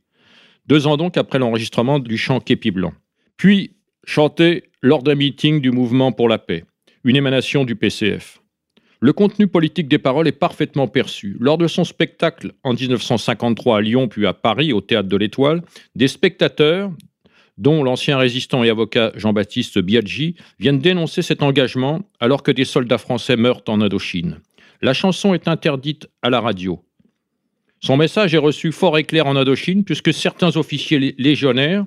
deux 0.67 0.87
ans 0.87 0.97
donc 0.97 1.17
après 1.17 1.39
l'enregistrement 1.39 1.99
du 1.99 2.17
chant 2.17 2.41
Képi 2.41 2.71
Blanc. 2.71 2.93
Puis 3.37 3.77
chantée 4.05 4.71
lors 4.83 5.03
d'un 5.03 5.15
meeting 5.15 5.61
du 5.61 5.71
Mouvement 5.71 6.13
pour 6.13 6.29
la 6.29 6.39
paix, 6.39 6.65
une 7.05 7.17
émanation 7.17 7.65
du 7.65 7.77
PCF. 7.77 8.41
Le 9.03 9.13
contenu 9.15 9.47
politique 9.47 9.89
des 9.89 9.99
paroles 9.99 10.29
est 10.29 10.33
parfaitement 10.33 10.87
perçu. 10.87 11.37
Lors 11.41 11.57
de 11.57 11.67
son 11.67 11.85
spectacle 11.85 12.53
en 12.63 12.75
1953 12.75 13.79
à 13.79 13.81
Lyon 13.81 14.09
puis 14.09 14.27
à 14.27 14.35
Paris 14.35 14.75
au 14.75 14.83
Théâtre 14.83 15.09
de 15.09 15.17
l'Étoile, 15.17 15.63
des 15.95 16.09
spectateurs, 16.09 16.93
dont 17.61 17.85
l'ancien 17.85 18.17
résistant 18.19 18.65
et 18.65 18.71
avocat 18.71 19.13
Jean-Baptiste 19.15 19.79
Biaggi, 19.79 20.35
viennent 20.59 20.79
dénoncer 20.79 21.21
cet 21.21 21.43
engagement 21.43 22.01
alors 22.19 22.43
que 22.43 22.51
des 22.51 22.65
soldats 22.65 22.99
français 22.99 23.37
meurent 23.37 23.63
en 23.69 23.83
Indochine. 23.83 24.41
La 24.81 24.95
chanson 24.95 25.35
est 25.35 25.47
interdite 25.47 26.09
à 26.23 26.31
la 26.31 26.41
radio. 26.41 26.83
Son 27.81 27.99
message 27.99 28.35
est 28.35 28.39
reçu 28.39 28.73
fort 28.73 28.97
et 28.97 29.05
clair 29.05 29.27
en 29.27 29.37
Indochine 29.37 29.85
puisque 29.85 30.13
certains 30.13 30.57
officiers 30.57 30.99
lé- 30.99 31.15
légionnaires 31.19 31.85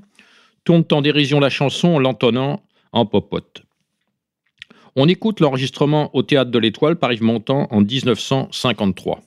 tournent 0.64 0.86
en 0.92 1.02
dérision 1.02 1.40
la 1.40 1.50
chanson 1.50 1.90
en 1.90 2.00
l'entonnant 2.00 2.62
en 2.92 3.08
popote. 3.08 3.64
On 4.96 5.08
écoute 5.08 5.40
l'enregistrement 5.40 6.16
au 6.16 6.22
Théâtre 6.22 6.52
de 6.52 6.60
l'Étoile 6.60 6.98
par 6.98 7.12
Yves 7.12 7.24
Montand 7.24 7.68
en 7.72 7.82
1953. 7.82 9.22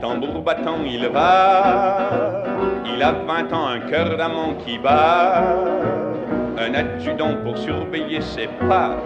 Tambour 0.00 0.42
battant, 0.42 0.78
il 0.84 1.06
va. 1.08 2.44
Il 2.86 3.02
a 3.02 3.12
vingt 3.12 3.52
ans, 3.52 3.68
un 3.68 3.80
cœur 3.80 4.16
d'amant 4.16 4.54
qui 4.64 4.78
bat. 4.78 5.56
Un 6.58 6.74
adjudant 6.74 7.34
pour 7.44 7.56
surveiller 7.56 8.20
ses 8.20 8.48
pas. 8.68 8.96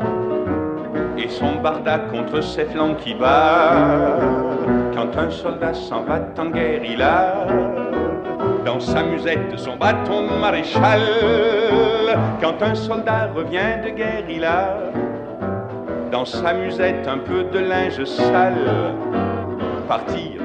Et 1.19 1.29
son 1.29 1.57
barda 1.63 1.99
contre 2.11 2.43
ses 2.43 2.65
flancs 2.65 2.95
qui 2.97 3.15
bat. 3.15 4.19
Quand 4.95 5.17
un 5.17 5.31
soldat 5.31 5.75
s'en 5.75 6.03
va 6.03 6.21
en 6.39 6.47
guerre, 6.47 6.83
il 6.85 7.03
a. 7.03 7.47
Dans 8.65 8.81
sa 8.81 9.03
musette 9.03 9.59
son 9.59 9.77
bâton 9.77 10.23
maréchal. 10.41 11.01
Quand 12.41 12.63
un 12.63 12.75
soldat 12.75 13.29
revient 13.35 13.83
de 13.85 13.91
guerre, 13.91 14.25
il 14.29 14.45
a. 14.45 14.77
Dans 16.11 16.25
sa 16.25 16.53
musette 16.53 17.09
un 17.09 17.19
peu 17.19 17.45
de 17.45 17.59
linge 17.59 18.05
sale 18.05 18.93
partir 19.89 20.42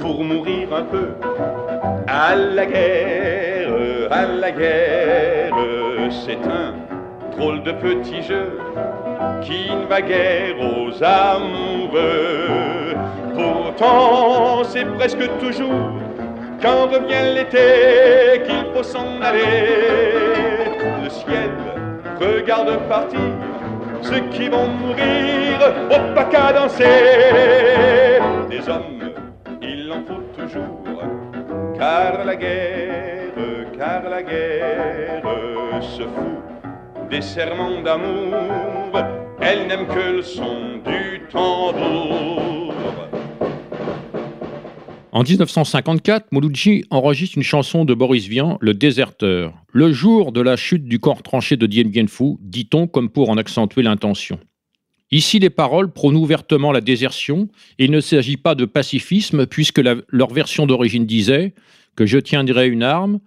pour 0.00 0.24
mourir 0.24 0.68
un 0.74 0.82
peu. 0.82 1.08
À 2.08 2.34
la 2.34 2.66
guerre, 2.66 3.72
à 4.10 4.26
la 4.26 4.50
guerre, 4.50 5.54
c'est 6.10 6.44
un 6.44 6.74
drôle 7.36 7.62
de 7.62 7.72
petit 7.72 8.22
jeu 8.22 8.58
qui 9.42 9.70
ne 9.70 9.86
va 9.86 10.00
guère 10.00 10.56
aux 10.58 10.92
amoureux. 11.02 12.94
Pourtant, 13.34 14.64
c'est 14.64 14.86
presque 14.96 15.38
toujours 15.38 15.92
quand 16.60 16.88
revient 16.88 17.34
l'été 17.34 18.42
qu'il 18.44 18.64
faut 18.74 18.82
s'en 18.82 19.20
aller. 19.22 20.14
Le 21.02 21.08
ciel 21.08 21.50
regarde 22.20 22.76
partir 22.88 23.20
ceux 24.02 24.20
qui 24.30 24.48
vont 24.48 24.68
mourir 24.68 25.74
au 25.90 26.14
pas 26.14 26.24
qu'à 26.24 26.52
danser. 26.52 26.84
Des 28.50 28.68
hommes, 28.68 29.00
car 31.78 32.24
la 32.24 32.36
guerre, 32.36 33.32
car 33.76 34.08
la 34.08 34.22
guerre 34.22 35.22
se 35.82 36.02
fout 36.02 37.08
des 37.10 37.22
serments 37.22 37.82
d'amour. 37.82 38.36
Elle 39.40 39.66
n'aime 39.66 39.86
que 39.86 40.16
le 40.16 40.22
du 40.84 41.20
tambour. 41.30 42.74
En 45.12 45.24
1954, 45.24 46.28
Mouloudji 46.30 46.84
enregistre 46.90 47.36
une 47.36 47.42
chanson 47.42 47.84
de 47.84 47.94
Boris 47.94 48.28
Vian, 48.28 48.58
Le 48.60 48.74
Déserteur, 48.74 49.52
le 49.72 49.92
jour 49.92 50.30
de 50.30 50.40
la 50.40 50.56
chute 50.56 50.84
du 50.84 51.00
corps 51.00 51.22
tranché 51.22 51.56
de 51.56 51.66
Dien 51.66 51.84
Bien 51.84 52.06
Phu, 52.06 52.36
dit-on 52.40 52.86
comme 52.86 53.10
pour 53.10 53.28
en 53.28 53.36
accentuer 53.36 53.82
l'intention. 53.82 54.38
Ici, 55.12 55.40
les 55.40 55.50
paroles 55.50 55.92
prônent 55.92 56.16
ouvertement 56.16 56.70
la 56.70 56.80
désertion 56.80 57.48
il 57.78 57.90
ne 57.90 58.00
s'agit 58.00 58.36
pas 58.36 58.54
de 58.54 58.64
pacifisme 58.64 59.46
puisque 59.46 59.80
leur 59.80 60.32
version 60.32 60.66
d'origine 60.66 61.06
disait 61.06 61.54
que 61.96 62.06
je 62.06 62.18
tiendrai 62.18 62.68
une 62.68 62.82
arme, 62.82 63.20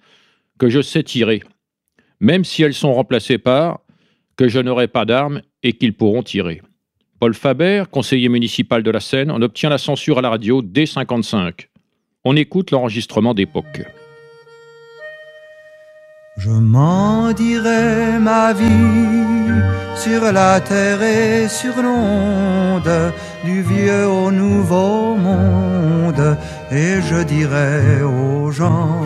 que 0.58 0.70
je 0.70 0.82
sais 0.82 1.04
tirer, 1.04 1.44
même 2.20 2.46
si 2.46 2.64
elles 2.64 2.74
sont 2.74 2.94
remplacées 2.94 3.38
par 3.38 3.82
que 4.38 4.48
je 4.48 4.60
n'aurai 4.60 4.88
pas 4.88 5.06
d'armes 5.06 5.42
et 5.62 5.74
qu'ils 5.74 5.94
pourront 5.94 6.24
tirer. 6.24 6.62
Paul 7.20 7.34
Faber, 7.34 7.84
conseiller 7.92 8.30
municipal 8.30 8.84
de 8.84 8.92
la 8.92 9.00
Seine, 9.00 9.32
en 9.32 9.42
obtient 9.42 9.70
la 9.70 9.78
censure 9.78 10.18
à 10.18 10.22
la 10.22 10.30
radio 10.30 10.62
dès 10.62 10.86
55. 10.86 11.70
On 12.26 12.36
écoute 12.36 12.72
l'enregistrement 12.72 13.34
d'époque. 13.34 13.84
Je 16.36 16.50
m'en 16.50 17.32
dirai 17.32 18.18
ma 18.20 18.54
vie 18.54 19.54
sur 19.96 20.32
la 20.32 20.60
terre 20.60 21.02
et 21.04 21.48
sur 21.48 21.76
l'onde, 21.82 23.14
du 23.46 23.62
vieux 23.62 24.08
au 24.08 24.32
nouveau 24.32 25.16
monde, 25.16 26.38
et 26.72 27.02
je 27.08 27.22
dirai 27.24 28.02
aux 28.02 28.52
gens, 28.52 29.06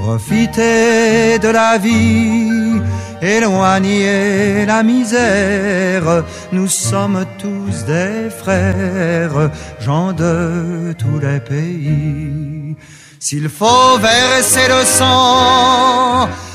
profitez 0.00 1.40
de 1.40 1.48
la 1.48 1.76
vie, 1.76 2.80
éloignez 3.20 4.64
la 4.64 4.84
misère, 4.84 6.22
nous 6.52 6.68
sommes 6.68 7.24
tous 7.38 7.84
des 7.84 8.30
frères, 8.30 9.50
gens 9.80 10.12
de 10.12 10.94
tous 10.96 11.18
les 11.18 11.40
pays. 11.40 12.76
S'il 13.20 13.48
faut 13.48 13.98
verser 13.98 14.68
le 14.68 14.84
sang, 14.84 15.97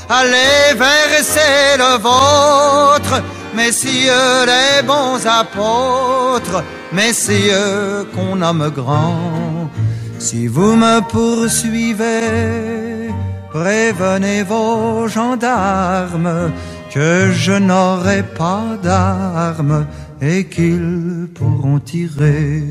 allez 0.08 0.74
verser 0.76 1.76
le 1.78 1.98
vôtre, 1.98 3.22
messieurs 3.54 4.46
les 4.46 4.82
bons 4.86 5.26
apôtres, 5.26 6.62
messieurs 6.92 8.04
qu'on 8.14 8.36
nomme 8.36 8.70
grands. 8.70 9.70
Si 10.18 10.46
vous 10.46 10.76
me 10.76 11.00
poursuivez, 11.08 13.10
prévenez 13.50 14.42
vos 14.42 15.08
gendarmes 15.08 16.52
que 16.90 17.30
je 17.32 17.52
n'aurai 17.52 18.22
pas 18.22 18.78
d'armes 18.82 19.86
et 20.22 20.46
qu'ils 20.46 21.28
pourront 21.34 21.80
tirer, 21.80 22.62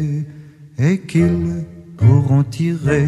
et 0.80 1.02
qu'ils 1.02 1.66
pourront 1.98 2.44
tirer. 2.44 3.08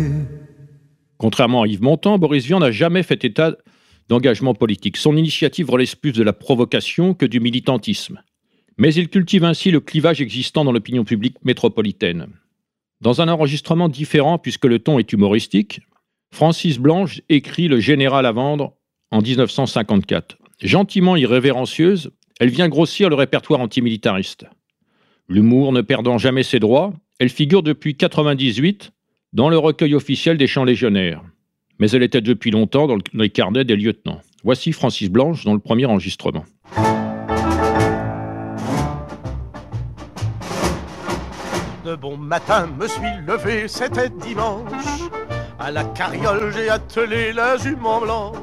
Contrairement 1.17 1.63
à 1.63 1.67
Yves 1.67 1.81
Montand, 1.81 2.19
Boris 2.19 2.45
Vian 2.45 2.59
n'a 2.59 2.71
jamais 2.71 3.01
fait 3.01 3.23
état 3.23 3.53
d'engagement 4.07 4.53
politique. 4.53 4.97
Son 4.97 5.17
initiative 5.17 5.69
relève 5.69 5.97
plus 5.97 6.11
de 6.11 6.23
la 6.23 6.33
provocation 6.33 7.13
que 7.13 7.25
du 7.25 7.39
militantisme. 7.39 8.21
Mais 8.77 8.93
il 8.93 9.09
cultive 9.09 9.43
ainsi 9.43 9.71
le 9.71 9.79
clivage 9.79 10.21
existant 10.21 10.65
dans 10.65 10.71
l'opinion 10.71 11.03
publique 11.03 11.37
métropolitaine. 11.43 12.27
Dans 13.01 13.21
un 13.21 13.27
enregistrement 13.27 13.89
différent, 13.89 14.37
puisque 14.37 14.65
le 14.65 14.79
ton 14.79 14.99
est 14.99 15.11
humoristique, 15.13 15.81
Francis 16.31 16.79
Blanche 16.79 17.21
écrit 17.29 17.67
Le 17.67 17.79
général 17.79 18.25
à 18.25 18.31
vendre 18.31 18.73
en 19.11 19.21
1954. 19.21 20.37
Gentiment 20.61 21.15
irrévérencieuse, 21.15 22.11
elle 22.39 22.49
vient 22.49 22.69
grossir 22.69 23.09
le 23.09 23.15
répertoire 23.15 23.61
antimilitariste. 23.61 24.45
L'humour 25.27 25.71
ne 25.71 25.81
perdant 25.81 26.17
jamais 26.17 26.43
ses 26.43 26.59
droits, 26.59 26.93
elle 27.19 27.29
figure 27.29 27.63
depuis 27.63 27.91
1998 27.91 28.91
dans 29.33 29.49
le 29.49 29.57
recueil 29.57 29.95
officiel 29.95 30.37
des 30.37 30.47
chants 30.47 30.63
légionnaires. 30.63 31.23
Mais 31.79 31.89
elle 31.91 32.03
était 32.03 32.21
depuis 32.21 32.51
longtemps 32.51 32.87
dans 32.87 32.97
les 33.13 33.29
carnets 33.29 33.65
des 33.65 33.75
lieutenants. 33.75 34.21
Voici 34.43 34.71
Francis 34.71 35.09
Blanche 35.09 35.43
dans 35.43 35.53
le 35.53 35.59
premier 35.59 35.85
enregistrement. 35.85 36.45
De 41.83 41.95
bon 41.95 42.17
matin 42.17 42.67
me 42.79 42.87
suis 42.87 43.01
levé, 43.27 43.67
c'était 43.67 44.09
dimanche. 44.09 44.71
À 45.59 45.71
la 45.71 45.83
carriole, 45.83 46.51
j'ai 46.53 46.69
attelé 46.69 47.31
la 47.33 47.57
jument 47.57 48.01
blanche. 48.01 48.37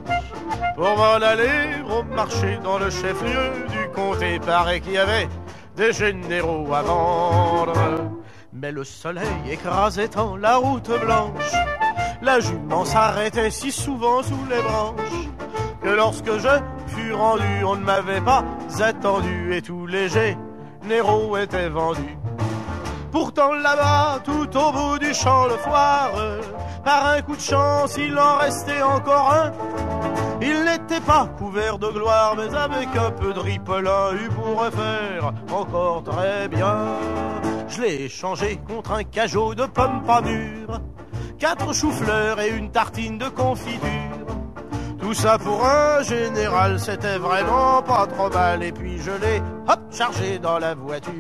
Pour 0.74 0.96
m'en 0.96 1.14
aller 1.14 1.82
au 1.88 2.02
marché 2.14 2.58
dans 2.62 2.78
le 2.78 2.88
chef-lieu 2.88 3.66
du 3.68 3.88
comté, 3.94 4.38
paraît 4.38 4.80
qu'il 4.80 4.92
y 4.92 4.98
avait 4.98 5.28
des 5.76 5.92
généraux 5.92 6.72
à 6.72 6.82
vendre. 6.82 7.74
Mais 8.52 8.72
le 8.72 8.84
soleil 8.84 9.26
écrasait 9.50 10.08
tant 10.08 10.36
la 10.36 10.56
route 10.56 10.90
blanche, 11.04 11.52
la 12.22 12.40
jument 12.40 12.84
s'arrêtait 12.84 13.50
si 13.50 13.72
souvent 13.72 14.22
sous 14.22 14.44
les 14.48 14.62
branches, 14.62 15.28
que 15.82 15.88
lorsque 15.88 16.38
je 16.38 16.60
fus 16.86 17.12
rendu, 17.12 17.64
on 17.64 17.76
ne 17.76 17.84
m'avait 17.84 18.20
pas 18.20 18.44
attendu 18.80 19.54
et 19.54 19.60
tout 19.60 19.86
léger, 19.86 20.38
Néro 20.84 21.36
était 21.36 21.68
vendu. 21.68 22.16
Pourtant 23.10 23.52
là-bas, 23.52 24.20
tout 24.24 24.56
au 24.56 24.72
bout 24.72 24.98
du 24.98 25.12
champ 25.12 25.46
de 25.46 25.56
foire, 25.58 26.12
par 26.84 27.06
un 27.08 27.22
coup 27.22 27.36
de 27.36 27.40
chance, 27.40 27.96
il 27.98 28.18
en 28.18 28.36
restait 28.36 28.82
encore 28.82 29.34
un. 29.34 29.52
Il 30.40 30.64
n'était 30.64 31.00
pas 31.00 31.26
couvert 31.38 31.78
de 31.78 31.88
gloire, 31.88 32.34
mais 32.36 32.54
avec 32.56 32.88
un 32.96 33.10
peu 33.10 33.32
de 33.32 33.38
ripolin, 33.38 34.10
il 34.20 34.28
pourrait 34.28 34.70
faire 34.70 35.32
encore 35.52 36.02
très 36.04 36.48
bien. 36.48 36.96
Je 37.68 37.82
l'ai 37.82 38.04
échangé 38.04 38.58
contre 38.66 38.92
un 38.92 39.04
cajot 39.04 39.54
de 39.54 39.66
pommes 39.66 40.02
pas 40.04 40.20
mûres, 40.20 40.80
quatre 41.42 41.74
choux-fleurs 41.74 42.40
et 42.40 42.50
une 42.50 42.70
tartine 42.70 43.18
de 43.18 43.28
confiture. 43.28 43.80
Tout 45.00 45.12
ça 45.12 45.38
pour 45.38 45.66
un 45.66 46.00
général, 46.04 46.78
c'était 46.78 47.18
vraiment 47.18 47.82
pas 47.82 48.06
trop 48.06 48.30
mal. 48.30 48.62
Et 48.62 48.70
puis 48.70 48.98
je 48.98 49.10
l'ai, 49.10 49.42
hop, 49.66 49.80
chargé 49.90 50.38
dans 50.38 50.60
la 50.60 50.76
voiture. 50.76 51.12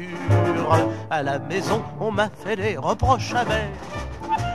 À 1.10 1.24
la 1.24 1.40
maison, 1.40 1.82
on 1.98 2.12
m'a 2.12 2.28
fait 2.28 2.54
des 2.54 2.76
reproches 2.76 3.34
amers. 3.34 3.72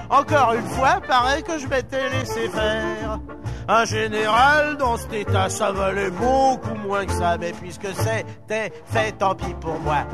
Encore 0.09 0.53
une 0.53 0.67
fois, 0.67 1.01
pareil 1.05 1.43
que 1.43 1.59
je 1.59 1.67
m'étais 1.67 2.09
laissé 2.11 2.47
faire. 2.47 3.19
Un 3.67 3.83
général 3.83 4.77
dans 4.77 4.95
cet 4.95 5.11
état, 5.11 5.49
ça 5.49 5.73
valait 5.73 6.11
beaucoup 6.11 6.75
moins 6.87 7.05
que 7.05 7.11
ça. 7.11 7.37
Mais 7.37 7.51
puisque 7.51 7.87
c'était 7.87 8.71
fait, 8.85 9.11
tant 9.11 9.35
pis 9.35 9.53
pour 9.59 9.77
moi. 9.81 10.05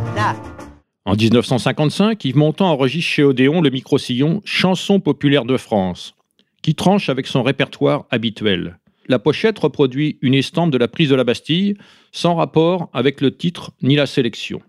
En 1.05 1.15
1955, 1.15 2.23
Yves 2.23 2.37
Montand 2.37 2.71
enregistre 2.71 3.11
chez 3.11 3.23
Odéon 3.23 3.59
le 3.59 3.69
micro-sillon 3.69 4.41
Chansons 4.45 5.01
populaires 5.01 5.43
de 5.43 5.57
France, 5.57 6.15
qui 6.61 6.75
tranche 6.75 7.09
avec 7.09 7.27
son 7.27 7.43
répertoire 7.43 8.05
habituel. 8.09 8.79
La 9.09 9.19
pochette 9.19 9.59
reproduit 9.59 10.17
une 10.21 10.33
estampe 10.33 10.71
de 10.71 10.77
la 10.77 10.87
prise 10.87 11.09
de 11.09 11.15
la 11.15 11.25
Bastille, 11.25 11.75
sans 12.13 12.35
rapport 12.35 12.89
avec 12.93 13.19
le 13.19 13.35
titre 13.35 13.71
ni 13.81 13.97
la 13.97 14.05
sélection. 14.05 14.61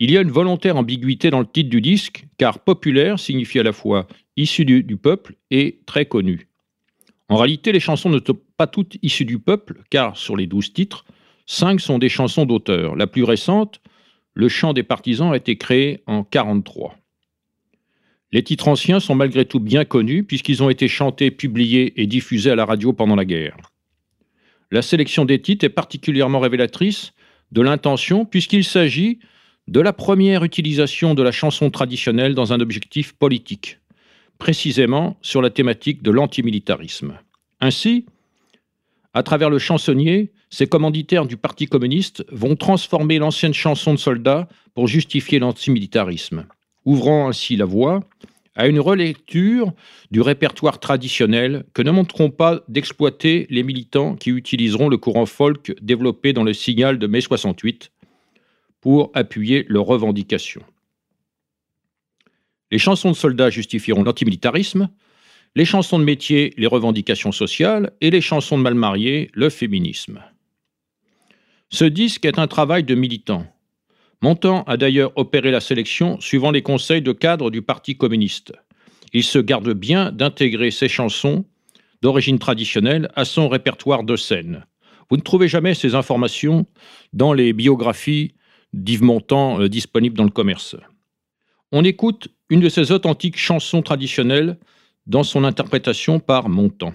Il 0.00 0.10
y 0.10 0.18
a 0.18 0.20
une 0.20 0.32
volontaire 0.32 0.76
ambiguïté 0.76 1.30
dans 1.30 1.38
le 1.38 1.46
titre 1.46 1.70
du 1.70 1.80
disque, 1.80 2.26
car 2.38 2.58
populaire 2.58 3.20
signifie 3.20 3.60
à 3.60 3.62
la 3.62 3.72
fois 3.72 4.08
issu 4.36 4.64
du, 4.64 4.82
du 4.82 4.96
peuple 4.96 5.36
et 5.52 5.78
très 5.86 6.06
connu. 6.06 6.48
En 7.28 7.36
réalité, 7.36 7.70
les 7.70 7.78
chansons 7.78 8.10
ne 8.10 8.18
sont 8.18 8.38
pas 8.56 8.66
toutes 8.66 8.96
issues 9.02 9.24
du 9.24 9.38
peuple, 9.38 9.82
car 9.90 10.16
sur 10.16 10.36
les 10.36 10.48
douze 10.48 10.72
titres, 10.72 11.04
cinq 11.46 11.80
sont 11.80 11.98
des 11.98 12.08
chansons 12.08 12.46
d'auteur. 12.46 12.96
La 12.96 13.06
plus 13.06 13.22
récente, 13.22 13.80
Le 14.34 14.48
chant 14.48 14.72
des 14.72 14.82
partisans, 14.82 15.32
a 15.32 15.36
été 15.36 15.56
créée 15.56 16.02
en 16.06 16.24
1943. 16.24 16.96
Les 18.32 18.42
titres 18.42 18.68
anciens 18.68 18.98
sont 18.98 19.14
malgré 19.14 19.44
tout 19.44 19.60
bien 19.60 19.84
connus 19.84 20.24
puisqu'ils 20.24 20.62
ont 20.62 20.70
été 20.70 20.88
chantés, 20.88 21.30
publiés 21.30 22.00
et 22.00 22.06
diffusés 22.06 22.50
à 22.50 22.56
la 22.56 22.64
radio 22.64 22.92
pendant 22.92 23.14
la 23.14 23.26
guerre. 23.26 23.56
La 24.70 24.80
sélection 24.80 25.26
des 25.26 25.40
titres 25.40 25.66
est 25.66 25.68
particulièrement 25.68 26.40
révélatrice 26.40 27.12
de 27.52 27.60
l'intention 27.60 28.24
puisqu'il 28.24 28.64
s'agit 28.64 29.18
de 29.68 29.80
la 29.80 29.92
première 29.92 30.44
utilisation 30.44 31.14
de 31.14 31.22
la 31.22 31.30
chanson 31.30 31.70
traditionnelle 31.70 32.34
dans 32.34 32.54
un 32.54 32.60
objectif 32.60 33.12
politique, 33.12 33.78
précisément 34.38 35.18
sur 35.20 35.42
la 35.42 35.50
thématique 35.50 36.02
de 36.02 36.10
l'antimilitarisme. 36.10 37.18
Ainsi, 37.60 38.06
à 39.12 39.22
travers 39.22 39.50
le 39.50 39.58
chansonnier, 39.58 40.32
ces 40.52 40.66
commanditaires 40.66 41.24
du 41.24 41.38
Parti 41.38 41.66
communiste 41.66 42.26
vont 42.30 42.56
transformer 42.56 43.18
l'ancienne 43.18 43.54
chanson 43.54 43.94
de 43.94 43.98
soldats 43.98 44.48
pour 44.74 44.86
justifier 44.86 45.38
l'antimilitarisme, 45.38 46.46
ouvrant 46.84 47.26
ainsi 47.26 47.56
la 47.56 47.64
voie 47.64 48.00
à 48.54 48.66
une 48.66 48.78
relecture 48.78 49.72
du 50.10 50.20
répertoire 50.20 50.78
traditionnel 50.78 51.64
que 51.72 51.80
ne 51.80 51.90
montreront 51.90 52.28
pas 52.28 52.60
d'exploiter 52.68 53.46
les 53.48 53.62
militants 53.62 54.14
qui 54.14 54.28
utiliseront 54.28 54.90
le 54.90 54.98
courant 54.98 55.24
folk 55.24 55.74
développé 55.80 56.34
dans 56.34 56.44
le 56.44 56.52
signal 56.52 56.98
de 56.98 57.06
mai 57.06 57.22
68 57.22 57.90
pour 58.82 59.10
appuyer 59.14 59.64
leurs 59.68 59.86
revendications. 59.86 60.64
Les 62.70 62.78
chansons 62.78 63.12
de 63.12 63.16
soldats 63.16 63.48
justifieront 63.48 64.02
l'antimilitarisme, 64.02 64.90
les 65.54 65.64
chansons 65.64 65.98
de 65.98 66.04
métier, 66.04 66.52
les 66.58 66.66
revendications 66.66 67.32
sociales, 67.32 67.92
et 68.02 68.10
les 68.10 68.20
chansons 68.20 68.58
de 68.58 68.62
mal 68.62 68.74
mariés, 68.74 69.30
le 69.32 69.48
féminisme. 69.48 70.22
Ce 71.72 71.86
disque 71.86 72.26
est 72.26 72.38
un 72.38 72.48
travail 72.48 72.84
de 72.84 72.94
militant. 72.94 73.46
Montand 74.20 74.62
a 74.64 74.76
d'ailleurs 74.76 75.12
opéré 75.16 75.50
la 75.50 75.60
sélection 75.60 76.20
suivant 76.20 76.50
les 76.50 76.60
conseils 76.60 77.00
de 77.00 77.12
cadre 77.12 77.50
du 77.50 77.62
Parti 77.62 77.96
communiste. 77.96 78.52
Il 79.14 79.24
se 79.24 79.38
garde 79.38 79.72
bien 79.72 80.12
d'intégrer 80.12 80.70
ces 80.70 80.88
chansons 80.88 81.46
d'origine 82.02 82.38
traditionnelle 82.38 83.10
à 83.16 83.24
son 83.24 83.48
répertoire 83.48 84.04
de 84.04 84.16
scène. 84.16 84.66
Vous 85.08 85.16
ne 85.16 85.22
trouvez 85.22 85.48
jamais 85.48 85.72
ces 85.72 85.94
informations 85.94 86.66
dans 87.14 87.32
les 87.32 87.54
biographies 87.54 88.34
d'Yves 88.74 89.02
Montand 89.02 89.58
euh, 89.58 89.70
disponibles 89.70 90.16
dans 90.16 90.24
le 90.24 90.30
commerce. 90.30 90.76
On 91.72 91.84
écoute 91.84 92.28
une 92.50 92.60
de 92.60 92.68
ces 92.68 92.92
authentiques 92.92 93.38
chansons 93.38 93.80
traditionnelles 93.80 94.58
dans 95.06 95.22
son 95.22 95.42
interprétation 95.42 96.20
par 96.20 96.50
Montand. 96.50 96.92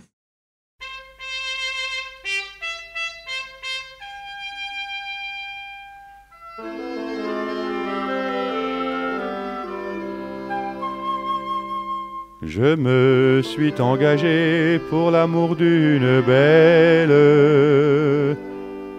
Je 12.58 12.76
me 12.76 13.42
suis 13.44 13.80
engagé 13.80 14.80
pour 14.90 15.12
l'amour 15.12 15.56
d'une 15.56 16.22
belle. 16.22 18.36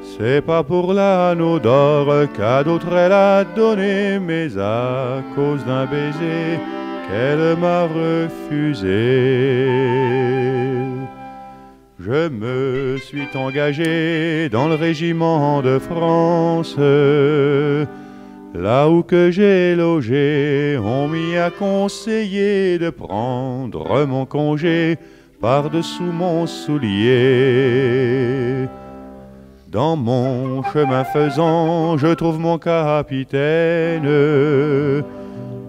C'est 0.05 0.43
pas 0.43 0.63
pour 0.63 0.93
l'anneau 0.93 1.59
d'or 1.59 2.07
qu'à 2.37 2.63
d'autres 2.63 2.97
elle 2.97 3.11
a 3.11 3.43
donné, 3.43 4.21
mais 4.21 4.57
à 4.57 5.25
cause 5.35 5.65
d'un 5.65 5.87
baiser 5.87 6.61
qu'elle 7.09 7.57
m'a 7.57 7.83
refusé. 7.83 8.87
Je 11.99 12.29
me 12.29 12.97
suis 12.99 13.27
engagé 13.35 14.49
dans 14.51 14.69
le 14.69 14.77
régiment 14.77 15.63
de 15.63 15.81
France. 15.81 16.77
Là 18.55 18.89
où 18.89 19.03
que 19.03 19.31
j'ai 19.31 19.75
logé, 19.77 20.79
on 20.83 21.07
m'y 21.07 21.37
a 21.37 21.51
conseillé 21.51 22.79
de 22.79 22.89
prendre 22.91 24.07
mon 24.07 24.25
congé 24.25 24.97
par-dessous 25.41 26.03
mon 26.03 26.47
soulier. 26.47 27.09
Dans 29.69 29.97
mon 29.97 30.63
chemin 30.73 31.05
faisant, 31.05 31.99
je 31.99 32.15
trouve 32.15 32.39
mon 32.39 32.57
capitaine. 32.59 34.09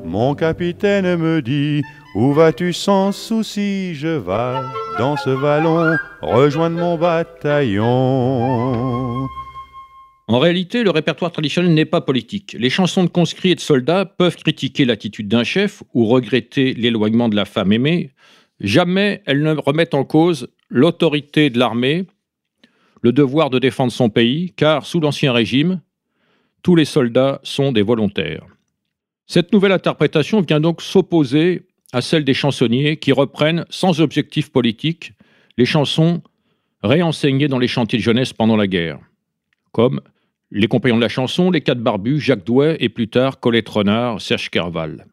Mon 0.06 0.34
capitaine 0.34 1.18
me 1.18 1.42
dit, 1.42 1.84
où 2.16 2.32
vas-tu 2.34 2.72
sans 2.74 3.12
souci? 3.12 3.94
Je 3.94 4.08
vais 4.08 4.62
dans 4.98 5.18
ce 5.18 5.30
vallon 5.30 5.98
rejoindre 6.22 6.80
mon 6.80 6.98
bataillon. 6.98 7.90
En 10.30 10.38
réalité, 10.38 10.84
le 10.84 10.92
répertoire 10.92 11.32
traditionnel 11.32 11.74
n'est 11.74 11.86
pas 11.86 12.02
politique. 12.02 12.56
Les 12.60 12.70
chansons 12.70 13.04
de 13.04 13.10
conscrits 13.10 13.50
et 13.50 13.56
de 13.56 13.60
soldats 13.60 14.06
peuvent 14.06 14.36
critiquer 14.36 14.86
l'attitude 14.86 15.28
d'un 15.28 15.44
chef 15.44 15.82
ou 15.96 16.06
regretter 16.06 16.76
l'éloignement 16.76 17.30
de 17.30 17.36
la 17.36 17.46
femme 17.46 17.74
aimée. 17.74 18.12
Jamais 18.60 19.24
elles 19.26 19.42
ne 19.42 19.56
remettent 19.56 19.96
en 19.96 20.04
cause 20.04 20.50
l'autorité 20.70 21.50
de 21.50 21.58
l'armée, 21.58 22.06
le 23.02 23.12
devoir 23.12 23.50
de 23.50 23.58
défendre 23.58 23.92
son 23.92 24.12
pays, 24.12 24.54
car 24.56 24.86
sous 24.86 25.00
l'Ancien 25.00 25.34
Régime, 25.34 25.82
tous 26.62 26.76
les 26.76 26.86
soldats 26.86 27.40
sont 27.42 27.72
des 27.72 27.82
volontaires. 27.82 28.46
Cette 29.26 29.52
nouvelle 29.52 29.72
interprétation 29.72 30.42
vient 30.42 30.60
donc 30.60 30.84
s'opposer 30.84 31.64
à 31.92 32.02
celle 32.02 32.24
des 32.24 32.36
chansonniers 32.36 32.98
qui 32.98 33.14
reprennent, 33.14 33.66
sans 33.72 34.00
objectif 34.00 34.52
politique, 34.52 35.14
les 35.58 35.66
chansons 35.66 36.22
réenseignées 36.84 37.48
dans 37.48 37.58
les 37.58 37.68
chantiers 37.68 37.98
de 37.98 38.04
jeunesse 38.04 38.32
pendant 38.32 38.58
la 38.58 38.68
guerre, 38.68 39.00
comme 39.72 40.02
les 40.52 40.68
compagnons 40.68 40.98
de 40.98 41.02
la 41.02 41.10
chanson, 41.10 41.52
les 41.52 41.62
quatre 41.62 41.82
barbus, 41.82 42.20
Jacques 42.20 42.46
Douai 42.46 42.78
et 42.80 42.90
plus 42.90 43.08
tard 43.08 43.40
Colette 43.40 43.70
Renard, 43.70 44.22
Serge 44.22 44.50
Kerval. 44.50 45.06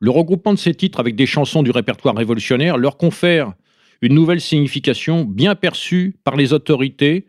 Le 0.00 0.10
regroupement 0.10 0.52
de 0.52 0.58
ces 0.58 0.74
titres 0.74 1.00
avec 1.00 1.16
des 1.16 1.26
chansons 1.26 1.62
du 1.62 1.70
répertoire 1.70 2.16
révolutionnaire 2.16 2.76
leur 2.76 2.96
confère 2.96 3.54
une 4.00 4.14
nouvelle 4.14 4.40
signification 4.40 5.24
bien 5.24 5.54
perçue 5.54 6.14
par 6.22 6.36
les 6.36 6.52
autorités 6.52 7.26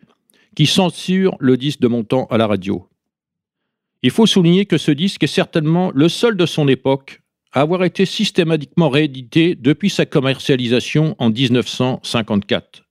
qui 0.56 0.65
censurent 0.65 1.36
le 1.39 1.58
disque 1.58 1.80
de 1.80 1.88
montant 1.88 2.25
à 2.25 2.38
la 2.38 2.45
radio. 2.45 2.88
Il 4.04 4.12
faut 4.12 4.28
souligner 4.28 4.65
que 4.65 4.78
ce 4.78 4.91
disque 4.91 5.23
est 5.23 5.28
certainement 5.28 5.91
le 5.93 6.10
seul 6.10 6.38
de 6.38 6.45
son 6.45 6.67
époque 6.67 7.21
à 7.52 7.62
avoir 7.62 7.84
été 7.84 8.06
systématiquement 8.06 8.89
réédité 8.89 9.56
depuis 9.56 9.89
sa 9.89 10.06
commercialisation 10.06 11.15
en 11.17 11.32
1954. 11.32 12.86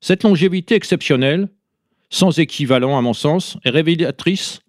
Cette 0.00 0.24
longévité 0.24 0.74
exceptionnelle 0.74 1.48
sans 2.12 2.38
équivalent 2.38 2.96
à 2.96 3.00
mon 3.00 3.14
sens, 3.14 3.56
est 3.64 3.70
révélatrice 3.70 4.60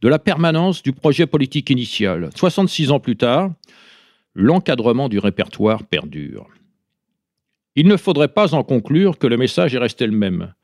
de 0.00 0.08
la 0.08 0.18
permanence 0.18 0.82
du 0.82 0.92
projet 0.92 1.26
politique 1.26 1.68
initial. 1.68 2.30
66 2.34 2.90
ans 2.90 3.00
plus 3.00 3.16
tard, 3.16 3.52
l'encadrement 4.34 5.10
du 5.10 5.18
répertoire 5.18 5.84
perdure. 5.84 6.48
Il 7.76 7.86
ne 7.86 7.98
faudrait 7.98 8.28
pas 8.28 8.54
en 8.54 8.62
conclure 8.62 9.18
que 9.18 9.26
le 9.26 9.36
message 9.36 9.74
est 9.74 9.78
resté 9.78 10.06
le 10.06 10.16
même. 10.16 10.54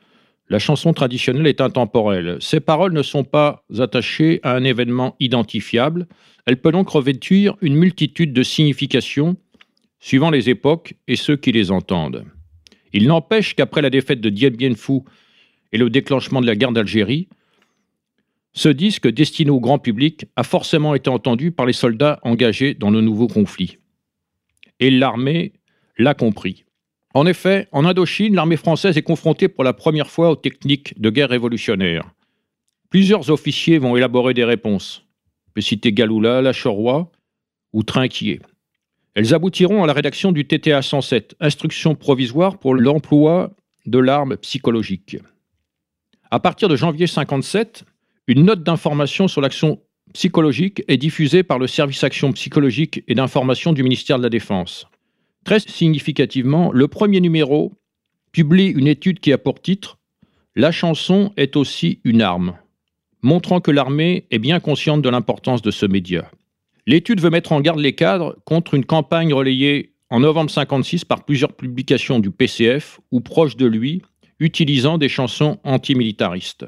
La 0.48 0.58
chanson 0.58 0.94
traditionnelle 0.94 1.46
est 1.46 1.60
intemporelle. 1.60 2.38
Ses 2.40 2.60
paroles 2.60 2.94
ne 2.94 3.02
sont 3.02 3.24
pas 3.24 3.62
attachées 3.78 4.40
à 4.42 4.56
un 4.56 4.64
événement 4.64 5.16
identifiable. 5.20 6.08
Elle 6.46 6.60
peut 6.60 6.72
donc 6.72 6.88
revêtir 6.88 7.56
une 7.60 7.76
multitude 7.76 8.32
de 8.32 8.42
significations 8.42 9.36
suivant 10.00 10.30
les 10.30 10.48
époques 10.48 10.94
et 11.08 11.16
ceux 11.16 11.36
qui 11.36 11.52
les 11.52 11.70
entendent. 11.70 12.24
Il 12.94 13.06
n'empêche 13.06 13.54
qu'après 13.54 13.82
la 13.82 13.90
défaite 13.90 14.22
de 14.22 14.30
Dien 14.30 14.50
Bien 14.50 14.74
Phu 14.74 15.02
et 15.72 15.78
le 15.78 15.90
déclenchement 15.90 16.40
de 16.40 16.46
la 16.46 16.56
guerre 16.56 16.72
d'Algérie, 16.72 17.28
ce 18.52 18.68
disque 18.68 19.08
destiné 19.08 19.50
au 19.50 19.60
grand 19.60 19.78
public 19.78 20.26
a 20.36 20.42
forcément 20.42 20.94
été 20.94 21.08
entendu 21.08 21.52
par 21.52 21.66
les 21.66 21.72
soldats 21.72 22.18
engagés 22.22 22.74
dans 22.74 22.90
le 22.90 23.00
nouveau 23.00 23.28
conflit. 23.28 23.78
Et 24.80 24.90
l'armée 24.90 25.52
l'a 25.98 26.14
compris. 26.14 26.64
En 27.14 27.26
effet, 27.26 27.68
en 27.72 27.84
Indochine, 27.84 28.34
l'armée 28.34 28.56
française 28.56 28.96
est 28.96 29.02
confrontée 29.02 29.48
pour 29.48 29.64
la 29.64 29.72
première 29.72 30.10
fois 30.10 30.30
aux 30.30 30.36
techniques 30.36 31.00
de 31.00 31.10
guerre 31.10 31.28
révolutionnaire. 31.28 32.12
Plusieurs 32.88 33.30
officiers 33.30 33.78
vont 33.78 33.96
élaborer 33.96 34.34
des 34.34 34.44
réponses. 34.44 35.04
On 35.48 35.52
peut 35.52 35.60
citer 35.60 35.92
Galula, 35.92 36.42
Lachorois 36.42 37.10
ou 37.72 37.82
Trinquier. 37.82 38.40
Elles 39.14 39.34
aboutiront 39.34 39.82
à 39.82 39.86
la 39.86 39.92
rédaction 39.92 40.32
du 40.32 40.46
TTA 40.46 40.82
107, 40.82 41.36
instruction 41.40 41.94
provisoire 41.94 42.58
pour 42.58 42.74
l'emploi 42.74 43.52
de 43.86 43.98
l'arme 43.98 44.36
psychologique. 44.36 45.18
À 46.32 46.38
partir 46.38 46.68
de 46.68 46.76
janvier 46.76 47.08
57, 47.08 47.84
une 48.28 48.44
note 48.44 48.62
d'information 48.62 49.26
sur 49.26 49.40
l'action 49.40 49.80
psychologique 50.12 50.84
est 50.86 50.96
diffusée 50.96 51.42
par 51.42 51.58
le 51.58 51.66
service 51.66 52.04
action 52.04 52.32
psychologique 52.32 53.02
et 53.08 53.16
d'information 53.16 53.72
du 53.72 53.82
ministère 53.82 54.16
de 54.18 54.22
la 54.22 54.28
Défense. 54.28 54.86
Très 55.44 55.58
significativement, 55.58 56.70
le 56.70 56.86
premier 56.86 57.20
numéro 57.20 57.72
publie 58.30 58.68
une 58.68 58.86
étude 58.86 59.18
qui 59.18 59.32
a 59.32 59.38
pour 59.38 59.60
titre 59.60 59.98
La 60.54 60.70
chanson 60.70 61.32
est 61.36 61.56
aussi 61.56 62.00
une 62.04 62.22
arme, 62.22 62.56
montrant 63.22 63.60
que 63.60 63.72
l'armée 63.72 64.26
est 64.30 64.38
bien 64.38 64.60
consciente 64.60 65.02
de 65.02 65.08
l'importance 65.08 65.62
de 65.62 65.72
ce 65.72 65.86
média. 65.86 66.30
L'étude 66.86 67.20
veut 67.20 67.30
mettre 67.30 67.50
en 67.50 67.60
garde 67.60 67.80
les 67.80 67.96
cadres 67.96 68.36
contre 68.44 68.74
une 68.74 68.84
campagne 68.84 69.34
relayée 69.34 69.94
en 70.10 70.20
novembre 70.20 70.50
56 70.50 71.04
par 71.04 71.24
plusieurs 71.24 71.54
publications 71.54 72.20
du 72.20 72.30
PCF 72.30 73.00
ou 73.10 73.20
proches 73.20 73.56
de 73.56 73.66
lui 73.66 74.02
utilisant 74.40 74.98
des 74.98 75.08
chansons 75.08 75.60
antimilitaristes. 75.62 76.66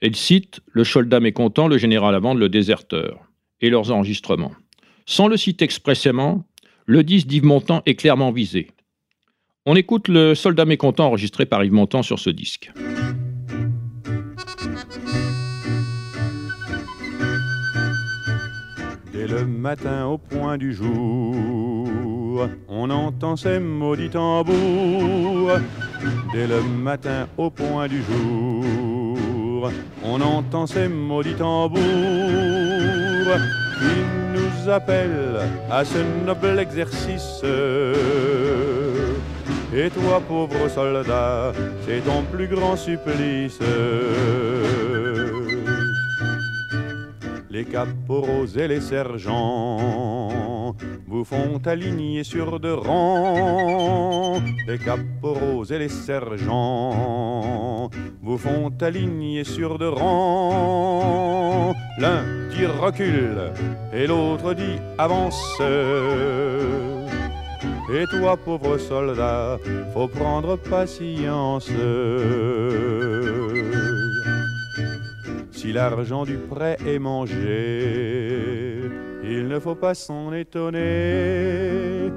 Elle 0.00 0.16
cite 0.16 0.60
Le 0.70 0.84
soldat 0.84 1.20
mécontent, 1.20 1.66
le 1.66 1.78
général 1.78 2.14
Avant, 2.14 2.34
le 2.34 2.48
déserteur, 2.48 3.18
et 3.60 3.70
leurs 3.70 3.90
enregistrements. 3.90 4.52
Sans 5.06 5.26
le 5.26 5.36
citer 5.36 5.64
expressément, 5.64 6.44
le 6.86 7.02
disque 7.02 7.26
d'Yves 7.26 7.44
Montand 7.44 7.82
est 7.86 7.94
clairement 7.94 8.32
visé. 8.32 8.68
On 9.64 9.76
écoute 9.76 10.08
le 10.08 10.34
soldat 10.34 10.64
mécontent 10.64 11.06
enregistré 11.06 11.46
par 11.46 11.64
Yves 11.64 11.72
Montand 11.72 12.02
sur 12.02 12.18
ce 12.18 12.30
disque. 12.30 12.70
Dès 19.22 19.28
le 19.28 19.46
matin 19.46 20.06
au 20.06 20.18
point 20.18 20.58
du 20.58 20.72
jour, 20.72 22.48
on 22.68 22.90
entend 22.90 23.36
ces 23.36 23.60
maudits 23.60 24.10
tambours 24.10 25.60
Dès 26.32 26.48
le 26.48 26.60
matin 26.60 27.28
au 27.38 27.48
point 27.48 27.86
du 27.86 28.02
jour, 28.02 29.70
on 30.02 30.20
entend 30.20 30.66
ces 30.66 30.88
maudits 30.88 31.36
tambours 31.36 31.78
qui 33.78 33.94
nous 34.34 34.68
appellent 34.68 35.38
à 35.70 35.84
ce 35.84 35.98
noble 36.26 36.58
exercice. 36.58 37.44
Et 39.72 39.88
toi, 39.88 40.20
pauvre 40.26 40.68
soldat, 40.68 41.52
c'est 41.86 42.00
ton 42.00 42.22
plus 42.24 42.48
grand 42.48 42.74
supplice. 42.74 43.60
Les 47.52 47.66
caporaux 47.66 48.46
et 48.56 48.66
les 48.66 48.80
sergents 48.80 50.74
vous 51.06 51.22
font 51.22 51.60
aligner 51.66 52.24
sur 52.24 52.58
deux 52.58 52.72
rangs. 52.72 54.40
Les 54.66 54.78
caporaux 54.78 55.62
et 55.66 55.78
les 55.78 55.90
sergents 55.90 57.90
vous 58.22 58.38
font 58.38 58.72
aligner 58.80 59.44
sur 59.44 59.78
deux 59.78 59.90
rangs. 59.90 61.74
L'un 61.98 62.24
dit 62.48 62.64
recule 62.64 63.52
et 63.92 64.06
l'autre 64.06 64.54
dit 64.54 64.78
avance. 64.96 65.60
Et 67.94 68.06
toi, 68.06 68.38
pauvre 68.42 68.78
soldat, 68.78 69.58
faut 69.92 70.08
prendre 70.08 70.56
patience. 70.56 71.68
Si 75.62 75.72
l'argent 75.72 76.24
du 76.24 76.38
prêt 76.38 76.76
est 76.84 76.98
mangé, 76.98 78.80
il 79.22 79.46
ne 79.46 79.60
faut 79.60 79.76
pas 79.76 79.94
s'en 79.94 80.32
étonner. 80.32 82.10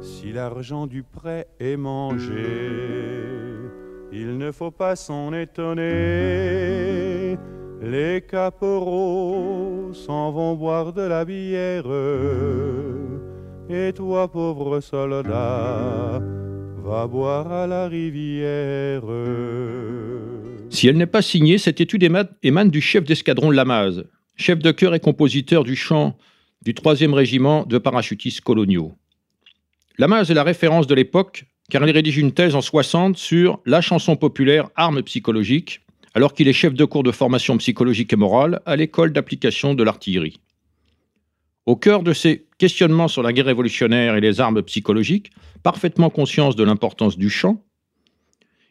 Si 0.00 0.32
l'argent 0.32 0.86
du 0.86 1.02
prêt 1.02 1.48
est 1.58 1.76
mangé, 1.76 2.46
il 4.12 4.38
ne 4.38 4.52
faut 4.52 4.70
pas 4.70 4.94
s'en 4.94 5.32
étonner. 5.32 5.82
Les 7.82 8.20
caporaux 8.20 9.90
s'en 9.92 10.30
vont 10.30 10.54
boire 10.54 10.92
de 10.92 11.02
la 11.02 11.24
bière. 11.24 11.90
Et 13.68 13.92
toi, 13.94 14.28
pauvre 14.28 14.78
soldat, 14.78 16.20
va 16.84 17.06
boire 17.08 17.50
à 17.50 17.66
la 17.66 17.88
rivière. 17.88 19.02
Si 20.76 20.88
elle 20.88 20.98
n'est 20.98 21.06
pas 21.06 21.22
signée, 21.22 21.56
cette 21.56 21.80
étude 21.80 22.02
éma- 22.02 22.28
émane 22.42 22.68
du 22.68 22.82
chef 22.82 23.02
d'escadron 23.02 23.50
Lamaze, 23.50 24.04
chef 24.36 24.58
de 24.58 24.70
chœur 24.72 24.94
et 24.94 25.00
compositeur 25.00 25.64
du 25.64 25.74
chant 25.74 26.18
du 26.66 26.74
3e 26.74 27.14
régiment 27.14 27.64
de 27.64 27.78
parachutistes 27.78 28.42
coloniaux. 28.42 28.94
Lamaze 29.96 30.30
est 30.30 30.34
la 30.34 30.42
référence 30.42 30.86
de 30.86 30.94
l'époque 30.94 31.46
car 31.70 31.82
il 31.82 31.90
rédige 31.92 32.18
une 32.18 32.32
thèse 32.32 32.54
en 32.54 32.60
60 32.60 33.16
sur 33.16 33.58
la 33.64 33.80
chanson 33.80 34.16
populaire 34.16 34.68
arme 34.76 35.02
psychologique, 35.02 35.80
alors 36.12 36.34
qu'il 36.34 36.46
est 36.46 36.52
chef 36.52 36.74
de 36.74 36.84
cours 36.84 37.04
de 37.04 37.10
formation 37.10 37.56
psychologique 37.56 38.12
et 38.12 38.16
morale 38.16 38.60
à 38.66 38.76
l'école 38.76 39.14
d'application 39.14 39.72
de 39.72 39.82
l'artillerie. 39.82 40.40
Au 41.64 41.76
cœur 41.76 42.02
de 42.02 42.12
ses 42.12 42.44
questionnements 42.58 43.08
sur 43.08 43.22
la 43.22 43.32
guerre 43.32 43.46
révolutionnaire 43.46 44.14
et 44.14 44.20
les 44.20 44.42
armes 44.42 44.62
psychologiques, 44.62 45.30
parfaitement 45.62 46.10
conscience 46.10 46.54
de 46.54 46.64
l'importance 46.64 47.16
du 47.16 47.30
chant, 47.30 47.64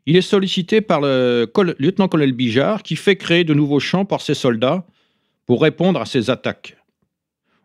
il 0.06 0.16
est 0.16 0.22
sollicité 0.22 0.82
par 0.82 1.02
le 1.02 1.46
col- 1.52 1.76
lieutenant-colonel 1.80 2.34
Bijard 2.34 2.84
qui 2.84 2.96
fait 2.96 3.16
créer 3.16 3.44
de 3.44 3.54
nouveaux 3.54 3.80
chants 3.80 4.06
par 4.06 4.22
ses 4.22 4.34
soldats 4.34 4.86
pour 5.46 5.62
répondre 5.62 6.00
à 6.00 6.06
ces 6.06 6.30
attaques. 6.30 6.78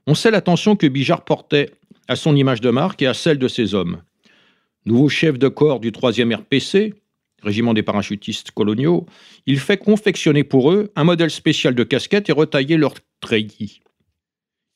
On 0.06 0.14
sait 0.14 0.30
l'attention 0.30 0.76
que 0.76 0.86
Bijard 0.86 1.24
portait 1.24 1.70
à 2.08 2.16
son 2.16 2.34
image 2.34 2.60
de 2.60 2.70
marque 2.70 3.02
et 3.02 3.06
à 3.06 3.14
celle 3.14 3.38
de 3.38 3.48
ses 3.48 3.74
hommes. 3.74 4.02
Nouveau 4.86 5.08
chef 5.08 5.38
de 5.38 5.48
corps 5.48 5.80
du 5.80 5.90
3e 5.90 6.34
RPC, 6.34 6.94
régiment 7.42 7.74
des 7.74 7.82
parachutistes 7.82 8.50
coloniaux, 8.50 9.06
il 9.46 9.58
fait 9.58 9.76
confectionner 9.76 10.42
pour 10.42 10.72
eux 10.72 10.90
un 10.96 11.04
modèle 11.04 11.30
spécial 11.30 11.74
de 11.74 11.84
casquette 11.84 12.28
et 12.28 12.32
retailler 12.32 12.76
leurs 12.76 12.94
treillis. 13.20 13.80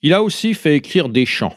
Il 0.03 0.13
a 0.13 0.23
aussi 0.23 0.53
fait 0.55 0.77
écrire 0.77 1.09
des 1.09 1.25
chants. 1.27 1.57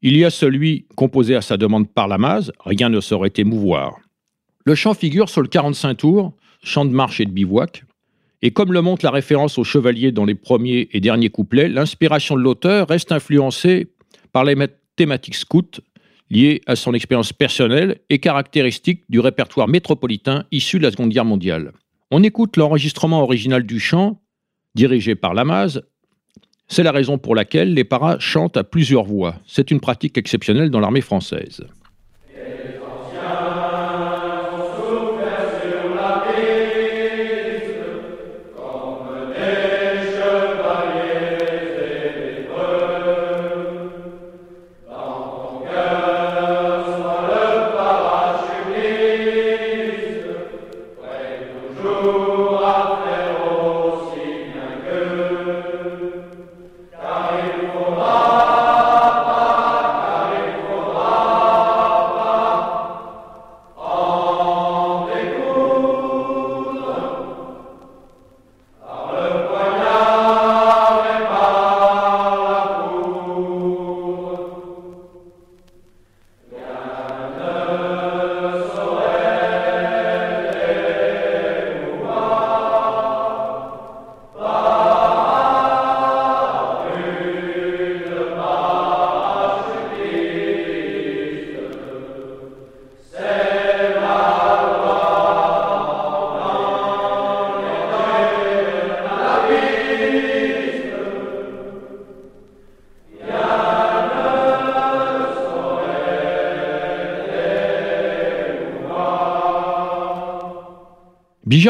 Il 0.00 0.16
y 0.16 0.24
a 0.24 0.30
celui 0.30 0.86
composé 0.96 1.34
à 1.34 1.42
sa 1.42 1.56
demande 1.56 1.90
par 1.92 2.08
Lamaze, 2.08 2.52
rien 2.60 2.88
ne 2.88 3.00
saurait 3.00 3.32
émouvoir. 3.36 3.98
Le 4.66 4.74
chant 4.74 4.94
figure 4.94 5.28
sur 5.28 5.42
le 5.42 5.48
45 5.48 5.94
tours, 5.94 6.32
chant 6.62 6.84
de 6.84 6.90
marche 6.90 7.20
et 7.20 7.26
de 7.26 7.30
bivouac, 7.30 7.84
et 8.40 8.50
comme 8.50 8.72
le 8.72 8.80
montre 8.82 9.04
la 9.04 9.10
référence 9.10 9.58
au 9.58 9.64
chevalier 9.64 10.12
dans 10.12 10.24
les 10.24 10.34
premiers 10.34 10.88
et 10.92 11.00
derniers 11.00 11.30
couplets, 11.30 11.68
l'inspiration 11.68 12.34
de 12.36 12.40
l'auteur 12.40 12.88
reste 12.88 13.12
influencée 13.12 13.88
par 14.32 14.44
les 14.44 14.56
thématiques 14.96 15.34
scouts 15.34 15.80
liées 16.30 16.62
à 16.66 16.76
son 16.76 16.94
expérience 16.94 17.32
personnelle 17.32 18.00
et 18.10 18.18
caractéristiques 18.18 19.04
du 19.08 19.20
répertoire 19.20 19.68
métropolitain 19.68 20.44
issu 20.50 20.78
de 20.78 20.84
la 20.84 20.90
Seconde 20.90 21.10
Guerre 21.10 21.24
mondiale. 21.24 21.72
On 22.10 22.22
écoute 22.22 22.56
l'enregistrement 22.56 23.22
original 23.22 23.64
du 23.64 23.80
chant, 23.80 24.20
dirigé 24.74 25.14
par 25.14 25.34
Lamaze. 25.34 25.82
C'est 26.68 26.82
la 26.82 26.92
raison 26.92 27.18
pour 27.18 27.34
laquelle 27.34 27.74
les 27.74 27.84
paras 27.84 28.18
chantent 28.18 28.56
à 28.56 28.64
plusieurs 28.64 29.04
voix. 29.04 29.36
C'est 29.46 29.70
une 29.70 29.80
pratique 29.80 30.16
exceptionnelle 30.16 30.70
dans 30.70 30.80
l'armée 30.80 31.02
française. 31.02 31.66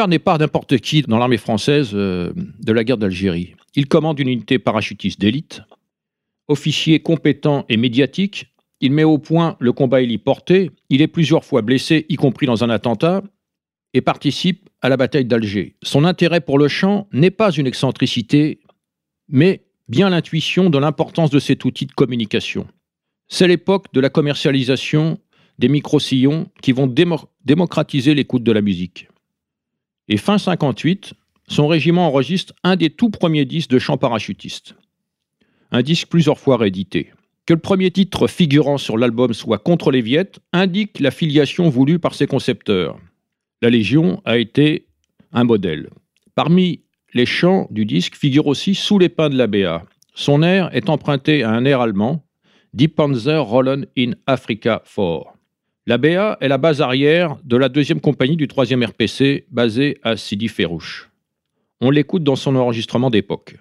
N'est 0.07 0.19
pas 0.19 0.37
n'importe 0.37 0.77
qui 0.77 1.01
dans 1.01 1.17
l'armée 1.17 1.37
française 1.37 1.91
euh, 1.93 2.31
de 2.35 2.71
la 2.71 2.83
guerre 2.83 2.97
d'Algérie. 2.97 3.55
Il 3.75 3.87
commande 3.87 4.19
une 4.19 4.27
unité 4.29 4.59
parachutiste 4.59 5.19
d'élite. 5.19 5.61
Officier 6.47 6.99
compétent 6.99 7.65
et 7.69 7.77
médiatique, 7.77 8.53
il 8.81 8.91
met 8.91 9.03
au 9.03 9.17
point 9.17 9.57
le 9.59 9.71
combat 9.71 10.01
héliporté. 10.01 10.69
Il 10.89 11.01
est 11.01 11.07
plusieurs 11.07 11.43
fois 11.43 11.63
blessé, 11.63 12.05
y 12.07 12.15
compris 12.17 12.45
dans 12.45 12.63
un 12.63 12.69
attentat, 12.69 13.23
et 13.95 14.01
participe 14.01 14.69
à 14.81 14.89
la 14.89 14.97
bataille 14.97 15.25
d'Alger. 15.25 15.75
Son 15.81 16.05
intérêt 16.05 16.41
pour 16.41 16.59
le 16.59 16.67
chant 16.67 17.07
n'est 17.11 17.31
pas 17.31 17.51
une 17.51 17.65
excentricité, 17.65 18.59
mais 19.27 19.63
bien 19.87 20.11
l'intuition 20.11 20.69
de 20.69 20.77
l'importance 20.77 21.31
de 21.31 21.39
cet 21.39 21.65
outil 21.65 21.87
de 21.87 21.93
communication. 21.93 22.67
C'est 23.27 23.47
l'époque 23.47 23.87
de 23.93 24.01
la 24.01 24.09
commercialisation 24.09 25.17
des 25.57 25.69
micro-sillons 25.69 26.47
qui 26.61 26.73
vont 26.73 26.85
démo- 26.87 27.25
démocratiser 27.43 28.13
l'écoute 28.13 28.43
de 28.43 28.51
la 28.51 28.61
musique. 28.61 29.07
Et 30.07 30.17
fin 30.17 30.37
58, 30.37 31.13
son 31.47 31.67
régiment 31.67 32.07
enregistre 32.07 32.53
un 32.63 32.75
des 32.75 32.89
tout 32.89 33.09
premiers 33.09 33.45
disques 33.45 33.69
de 33.69 33.79
chant 33.79 33.97
parachutiste. 33.97 34.75
Un 35.71 35.81
disque 35.81 36.07
plusieurs 36.07 36.39
fois 36.39 36.57
réédité. 36.57 37.11
Que 37.45 37.53
le 37.53 37.59
premier 37.59 37.91
titre 37.91 38.27
figurant 38.27 38.77
sur 38.77 38.97
l'album 38.97 39.33
soit 39.33 39.59
Contre 39.59 39.91
les 39.91 40.01
Viettes 40.01 40.39
indique 40.53 40.99
la 40.99 41.11
filiation 41.11 41.69
voulue 41.69 41.99
par 41.99 42.15
ses 42.15 42.27
concepteurs. 42.27 42.99
La 43.61 43.69
Légion 43.69 44.21
a 44.25 44.37
été 44.37 44.87
un 45.31 45.43
modèle. 45.43 45.89
Parmi 46.33 46.81
les 47.13 47.25
chants 47.25 47.67
du 47.69 47.85
disque 47.85 48.15
figure 48.15 48.47
aussi 48.47 48.75
Sous 48.75 48.99
les 48.99 49.09
pins 49.09 49.29
de 49.29 49.37
la 49.37 49.47
BA. 49.47 49.85
Son 50.15 50.43
air 50.43 50.69
est 50.73 50.89
emprunté 50.89 51.43
à 51.43 51.51
un 51.51 51.65
air 51.65 51.81
allemand, 51.81 52.25
Die 52.73 52.89
Panzer 52.89 53.41
rollen 53.41 53.85
in 53.97 54.15
Africa 54.27 54.83
4. 54.85 55.34
La 55.87 55.99
BA 55.99 56.39
est 56.41 56.47
la 56.47 56.57
base 56.57 56.81
arrière 56.81 57.35
de 57.43 57.57
la 57.57 57.69
deuxième 57.69 58.01
compagnie 58.01 58.35
du 58.35 58.47
3e 58.47 58.83
RPC, 58.87 59.45
basée 59.51 59.99
à 60.01 60.17
Sidi 60.17 60.47
Ferrouche. 60.47 61.11
On 61.79 61.91
l'écoute 61.91 62.23
dans 62.23 62.35
son 62.35 62.55
enregistrement 62.55 63.11
d'époque. 63.11 63.57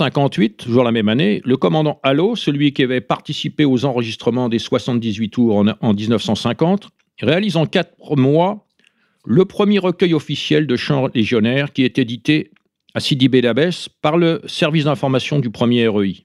1958, 0.00 0.56
toujours 0.56 0.82
la 0.82 0.92
même 0.92 1.10
année, 1.10 1.42
le 1.44 1.58
commandant 1.58 2.00
Hallot, 2.02 2.34
celui 2.34 2.72
qui 2.72 2.82
avait 2.82 3.02
participé 3.02 3.66
aux 3.66 3.84
enregistrements 3.84 4.48
des 4.48 4.58
78 4.58 5.28
tours 5.28 5.56
en, 5.80 5.92
1950, 5.92 6.88
réalise 7.20 7.58
en 7.58 7.66
quatre 7.66 8.16
mois 8.16 8.66
le 9.26 9.44
premier 9.44 9.78
recueil 9.78 10.14
officiel 10.14 10.66
de 10.66 10.76
chants 10.76 11.08
légionnaires 11.14 11.74
qui 11.74 11.84
est 11.84 11.98
édité 11.98 12.50
à 12.94 13.00
Sidi 13.00 13.28
Bedabès 13.28 13.90
par 14.00 14.16
le 14.16 14.40
service 14.46 14.84
d'information 14.84 15.38
du 15.38 15.50
premier 15.50 15.86
REI. 15.86 16.24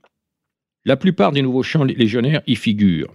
La 0.85 0.95
plupart 0.95 1.33
des 1.33 1.41
nouveaux 1.41 1.63
chants 1.63 1.83
légionnaires 1.83 2.41
y 2.47 2.55
figurent. 2.55 3.13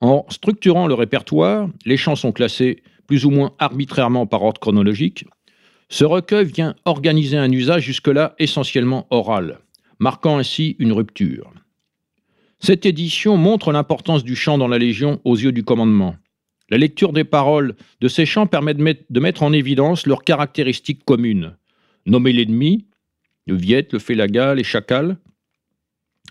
En 0.00 0.26
structurant 0.28 0.86
le 0.86 0.94
répertoire, 0.94 1.68
les 1.84 1.96
chants 1.96 2.14
sont 2.14 2.30
classés 2.30 2.84
plus 3.08 3.24
ou 3.24 3.30
moins 3.30 3.52
arbitrairement 3.58 4.26
par 4.26 4.44
ordre 4.44 4.60
chronologique. 4.60 5.24
Ce 5.88 6.04
recueil 6.04 6.44
vient 6.44 6.76
organiser 6.84 7.36
un 7.36 7.50
usage 7.50 7.82
jusque-là 7.82 8.36
essentiellement 8.38 9.08
oral 9.10 9.58
marquant 9.98 10.38
ainsi 10.38 10.76
une 10.78 10.92
rupture. 10.92 11.52
Cette 12.60 12.86
édition 12.86 13.36
montre 13.36 13.72
l'importance 13.72 14.24
du 14.24 14.34
chant 14.34 14.58
dans 14.58 14.68
la 14.68 14.78
Légion 14.78 15.20
aux 15.24 15.36
yeux 15.36 15.52
du 15.52 15.62
commandement. 15.62 16.16
La 16.70 16.76
lecture 16.76 17.12
des 17.12 17.24
paroles 17.24 17.76
de 18.00 18.08
ces 18.08 18.26
chants 18.26 18.46
permet 18.46 18.74
de 18.74 19.20
mettre, 19.20 19.42
en 19.42 19.52
évidence 19.52 20.06
leurs 20.06 20.24
caractéristiques 20.24 21.04
communes. 21.04 21.56
Nommer 22.04 22.32
l'ennemi, 22.32 22.86
le 23.46 23.54
Viet, 23.54 23.88
le 23.92 23.98
Félaga, 23.98 24.54
les 24.54 24.64
chacals. 24.64 25.16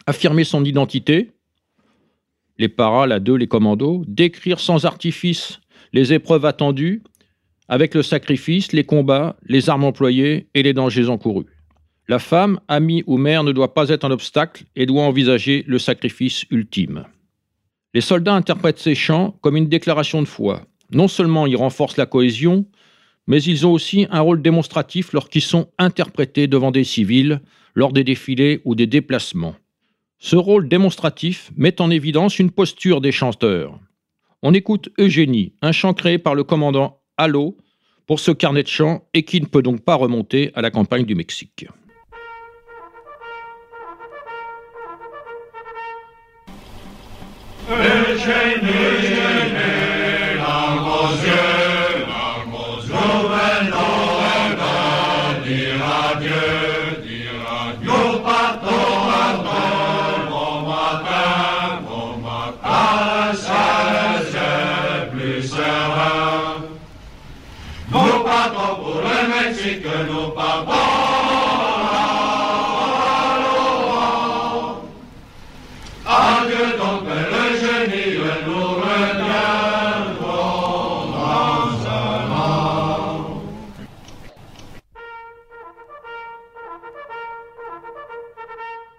Affirmer 0.05 0.43
son 0.43 0.63
identité, 0.63 1.31
les 2.59 2.69
paras, 2.69 3.07
la 3.07 3.19
deux, 3.19 3.35
les 3.35 3.47
commandos. 3.47 4.03
Décrire 4.07 4.59
sans 4.59 4.85
artifice 4.85 5.59
les 5.93 6.13
épreuves 6.13 6.45
attendues, 6.45 7.01
avec 7.67 7.95
le 7.95 8.03
sacrifice, 8.03 8.71
les 8.73 8.83
combats, 8.83 9.37
les 9.43 9.69
armes 9.69 9.85
employées 9.85 10.47
et 10.53 10.63
les 10.63 10.73
dangers 10.73 11.09
encourus. 11.09 11.56
La 12.09 12.19
femme, 12.19 12.61
amie 12.69 13.03
ou 13.05 13.17
mère 13.17 13.43
ne 13.43 13.51
doit 13.51 13.73
pas 13.73 13.89
être 13.89 14.05
un 14.05 14.11
obstacle 14.11 14.63
et 14.77 14.85
doit 14.85 15.03
envisager 15.03 15.65
le 15.67 15.77
sacrifice 15.77 16.45
ultime. 16.49 17.03
Les 17.93 17.99
soldats 17.99 18.35
interprètent 18.35 18.79
ces 18.79 18.95
chants 18.95 19.37
comme 19.41 19.57
une 19.57 19.67
déclaration 19.67 20.21
de 20.21 20.27
foi. 20.27 20.61
Non 20.91 21.09
seulement 21.09 21.47
ils 21.47 21.57
renforcent 21.57 21.97
la 21.97 22.05
cohésion, 22.05 22.65
mais 23.27 23.43
ils 23.43 23.67
ont 23.67 23.73
aussi 23.73 24.07
un 24.09 24.21
rôle 24.21 24.41
démonstratif 24.41 25.11
lorsqu'ils 25.11 25.41
sont 25.41 25.69
interprétés 25.77 26.47
devant 26.47 26.71
des 26.71 26.85
civils, 26.85 27.41
lors 27.75 27.91
des 27.91 28.05
défilés 28.05 28.61
ou 28.63 28.73
des 28.73 28.87
déplacements. 28.87 29.55
Ce 30.17 30.37
rôle 30.37 30.69
démonstratif 30.69 31.51
met 31.57 31.81
en 31.81 31.89
évidence 31.89 32.39
une 32.39 32.51
posture 32.51 33.01
des 33.01 33.11
chanteurs. 33.11 33.77
On 34.41 34.53
écoute 34.53 34.89
Eugénie, 34.97 35.53
un 35.61 35.73
chant 35.73 35.93
créé 35.93 36.17
par 36.17 36.35
le 36.35 36.45
commandant 36.45 37.01
Hallot 37.17 37.57
pour 38.05 38.21
ce 38.21 38.31
carnet 38.31 38.63
de 38.63 38.69
chants 38.69 39.03
et 39.13 39.23
qui 39.23 39.41
ne 39.41 39.45
peut 39.45 39.61
donc 39.61 39.81
pas 39.81 39.95
remonter 39.95 40.51
à 40.55 40.61
la 40.61 40.71
campagne 40.71 41.05
du 41.05 41.15
Mexique. 41.15 41.67
Nous 47.69 48.86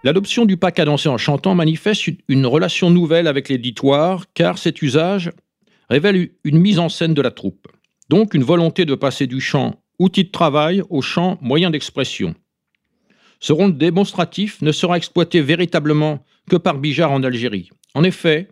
L'adoption 0.08 0.46
du 0.46 0.56
pas 0.56 0.72
cadencé 0.72 1.10
en 1.10 1.18
chantant 1.18 1.54
manifeste 1.54 2.08
une- 2.28 2.46
relation 2.46 2.88
nouvelle 2.88 3.26
avec 3.26 3.50
l'éditoire, 3.50 4.24
car 4.32 4.56
cet 4.56 4.80
usage 4.80 5.30
révèle 5.90 6.30
une 6.44 6.56
mise 6.56 6.78
en 6.78 6.88
scène 6.88 7.12
de 7.12 7.20
la 7.20 7.30
troupe. 7.30 7.68
Donc 8.08 8.32
une 8.32 8.42
volonté 8.42 8.86
de 8.86 8.94
passer 8.94 9.26
du 9.26 9.38
chant 9.42 9.82
outil 9.98 10.24
de 10.24 10.30
travail 10.30 10.82
au 10.88 11.02
chant 11.02 11.36
moyen 11.42 11.68
d'expression. 11.68 12.34
Ce 13.38 13.52
rôle 13.52 13.76
démonstratif 13.76 14.62
ne 14.62 14.72
sera 14.72 14.96
exploité 14.96 15.42
véritablement 15.42 16.24
que 16.48 16.56
par 16.56 16.78
Bijard 16.78 17.12
en 17.12 17.22
Algérie. 17.22 17.68
En 17.94 18.02
effet, 18.02 18.48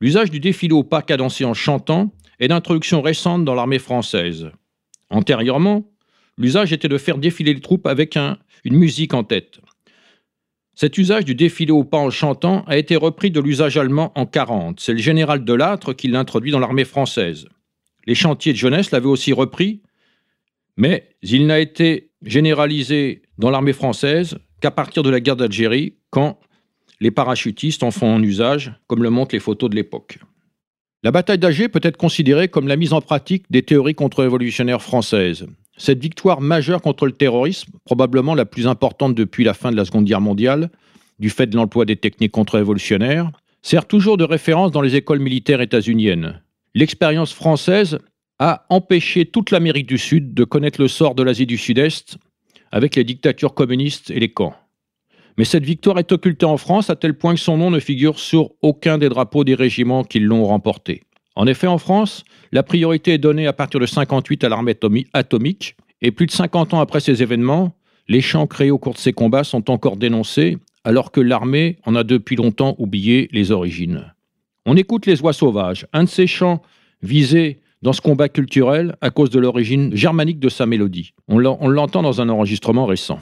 l'usage 0.00 0.30
du 0.30 0.40
défilé 0.40 0.72
au 0.72 0.84
pas 0.84 1.02
cadencé 1.02 1.44
en 1.44 1.52
chantant 1.52 2.14
est 2.40 2.48
d'introduction 2.48 3.02
récente 3.02 3.44
dans 3.44 3.54
l'armée 3.54 3.78
française. 3.78 4.50
Antérieurement, 5.10 5.84
l'usage 6.38 6.72
était 6.72 6.88
de 6.88 6.96
faire 6.96 7.18
défiler 7.18 7.52
les 7.52 7.60
troupes 7.60 7.86
avec 7.86 8.16
un- 8.16 8.38
une 8.64 8.76
musique 8.76 9.12
en 9.12 9.22
tête. 9.22 9.60
Cet 10.80 10.96
usage 10.96 11.24
du 11.24 11.34
défilé 11.34 11.72
au 11.72 11.82
pas 11.82 11.98
en 11.98 12.08
chantant 12.08 12.62
a 12.68 12.76
été 12.76 12.94
repris 12.94 13.32
de 13.32 13.40
l'usage 13.40 13.76
allemand 13.76 14.12
en 14.14 14.26
40. 14.26 14.78
C'est 14.78 14.92
le 14.92 15.00
général 15.00 15.44
Delattre 15.44 15.92
qui 15.92 16.06
l'introduit 16.06 16.52
dans 16.52 16.60
l'armée 16.60 16.84
française. 16.84 17.48
Les 18.06 18.14
chantiers 18.14 18.52
de 18.52 18.58
jeunesse 18.58 18.92
l'avaient 18.92 19.06
aussi 19.08 19.32
repris, 19.32 19.82
mais 20.76 21.08
il 21.20 21.48
n'a 21.48 21.58
été 21.58 22.12
généralisé 22.22 23.22
dans 23.38 23.50
l'armée 23.50 23.72
française 23.72 24.38
qu'à 24.60 24.70
partir 24.70 25.02
de 25.02 25.10
la 25.10 25.18
guerre 25.18 25.34
d'Algérie, 25.34 25.96
quand 26.10 26.38
les 27.00 27.10
parachutistes 27.10 27.82
en 27.82 27.90
font 27.90 28.14
un 28.14 28.22
usage, 28.22 28.72
comme 28.86 29.02
le 29.02 29.10
montrent 29.10 29.34
les 29.34 29.40
photos 29.40 29.70
de 29.70 29.74
l'époque. 29.74 30.20
La 31.02 31.10
bataille 31.10 31.38
d'Alger 31.38 31.68
peut 31.68 31.80
être 31.82 31.96
considérée 31.96 32.46
comme 32.46 32.68
la 32.68 32.76
mise 32.76 32.92
en 32.92 33.00
pratique 33.00 33.46
des 33.50 33.62
théories 33.62 33.96
contre-révolutionnaires 33.96 34.80
françaises. 34.82 35.44
Cette 35.78 36.02
victoire 36.02 36.40
majeure 36.40 36.82
contre 36.82 37.06
le 37.06 37.12
terrorisme, 37.12 37.72
probablement 37.84 38.34
la 38.34 38.44
plus 38.44 38.66
importante 38.66 39.14
depuis 39.14 39.44
la 39.44 39.54
fin 39.54 39.70
de 39.70 39.76
la 39.76 39.84
Seconde 39.84 40.04
Guerre 40.04 40.20
mondiale, 40.20 40.70
du 41.20 41.30
fait 41.30 41.46
de 41.46 41.56
l'emploi 41.56 41.84
des 41.84 41.96
techniques 41.96 42.32
contre-révolutionnaires, 42.32 43.30
sert 43.62 43.86
toujours 43.86 44.16
de 44.16 44.24
référence 44.24 44.72
dans 44.72 44.82
les 44.82 44.96
écoles 44.96 45.20
militaires 45.20 45.60
états-uniennes. 45.60 46.42
L'expérience 46.74 47.32
française 47.32 47.98
a 48.40 48.66
empêché 48.70 49.26
toute 49.26 49.52
l'Amérique 49.52 49.88
du 49.88 49.98
Sud 49.98 50.34
de 50.34 50.44
connaître 50.44 50.80
le 50.80 50.88
sort 50.88 51.14
de 51.14 51.22
l'Asie 51.22 51.46
du 51.46 51.56
Sud-Est 51.56 52.18
avec 52.72 52.96
les 52.96 53.04
dictatures 53.04 53.54
communistes 53.54 54.10
et 54.10 54.20
les 54.20 54.32
camps. 54.32 54.54
Mais 55.36 55.44
cette 55.44 55.64
victoire 55.64 55.98
est 55.98 56.10
occultée 56.10 56.46
en 56.46 56.56
France 56.56 56.90
à 56.90 56.96
tel 56.96 57.14
point 57.14 57.34
que 57.34 57.40
son 57.40 57.56
nom 57.56 57.70
ne 57.70 57.78
figure 57.78 58.18
sur 58.18 58.50
aucun 58.62 58.98
des 58.98 59.08
drapeaux 59.08 59.44
des 59.44 59.54
régiments 59.54 60.02
qui 60.02 60.18
l'ont 60.18 60.44
remporté. 60.44 61.02
En 61.38 61.46
effet, 61.46 61.68
en 61.68 61.78
France, 61.78 62.24
la 62.50 62.64
priorité 62.64 63.12
est 63.12 63.18
donnée 63.18 63.46
à 63.46 63.52
partir 63.52 63.78
de 63.78 63.86
58 63.86 64.42
à 64.42 64.48
l'armée 64.48 64.72
atomi- 64.72 65.06
atomique, 65.12 65.76
et 66.02 66.10
plus 66.10 66.26
de 66.26 66.32
50 66.32 66.74
ans 66.74 66.80
après 66.80 66.98
ces 66.98 67.22
événements, 67.22 67.76
les 68.08 68.20
champs 68.20 68.48
créés 68.48 68.72
au 68.72 68.78
cours 68.78 68.94
de 68.94 68.98
ces 68.98 69.12
combats 69.12 69.44
sont 69.44 69.70
encore 69.70 69.96
dénoncés, 69.96 70.58
alors 70.82 71.12
que 71.12 71.20
l'armée 71.20 71.78
en 71.86 71.94
a 71.94 72.02
depuis 72.02 72.34
longtemps 72.34 72.74
oublié 72.78 73.28
les 73.30 73.52
origines. 73.52 74.12
On 74.66 74.76
écoute 74.76 75.06
Les 75.06 75.20
Oies 75.22 75.32
Sauvages, 75.32 75.86
un 75.92 76.02
de 76.04 76.08
ces 76.08 76.26
chants 76.26 76.60
visés 77.02 77.60
dans 77.82 77.92
ce 77.92 78.00
combat 78.00 78.28
culturel 78.28 78.96
à 79.00 79.10
cause 79.10 79.30
de 79.30 79.38
l'origine 79.38 79.94
germanique 79.94 80.40
de 80.40 80.48
sa 80.48 80.66
mélodie. 80.66 81.12
On 81.28 81.38
l'en- 81.38 81.58
on 81.60 81.68
l'entend 81.68 82.02
dans 82.02 82.20
un 82.20 82.28
enregistrement 82.30 82.84
récent. 82.86 83.20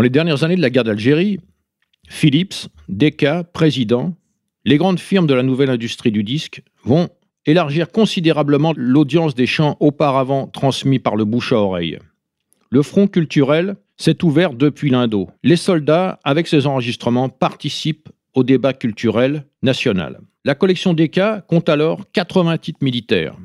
Dans 0.00 0.04
les 0.04 0.08
dernières 0.08 0.44
années 0.44 0.56
de 0.56 0.62
la 0.62 0.70
guerre 0.70 0.84
d'Algérie, 0.84 1.40
Philips, 2.08 2.68
Decca, 2.88 3.44
Président, 3.44 4.16
les 4.64 4.78
grandes 4.78 4.98
firmes 4.98 5.26
de 5.26 5.34
la 5.34 5.42
nouvelle 5.42 5.68
industrie 5.68 6.10
du 6.10 6.24
disque 6.24 6.62
vont 6.84 7.10
élargir 7.44 7.92
considérablement 7.92 8.72
l'audience 8.74 9.34
des 9.34 9.44
chants 9.44 9.76
auparavant 9.78 10.46
transmis 10.46 11.00
par 11.00 11.16
le 11.16 11.26
bouche 11.26 11.52
à 11.52 11.56
oreille. 11.56 11.98
Le 12.70 12.80
front 12.80 13.08
culturel 13.08 13.76
s'est 13.98 14.24
ouvert 14.24 14.54
depuis 14.54 14.88
l'Indo. 14.88 15.28
Les 15.42 15.56
soldats, 15.56 16.18
avec 16.24 16.46
ces 16.46 16.66
enregistrements, 16.66 17.28
participent 17.28 18.08
au 18.32 18.42
débat 18.42 18.72
culturel 18.72 19.44
national. 19.62 20.22
La 20.46 20.54
collection 20.54 20.94
Decca 20.94 21.44
compte 21.46 21.68
alors 21.68 22.10
80 22.12 22.56
titres 22.56 22.82
militaires. 22.82 23.36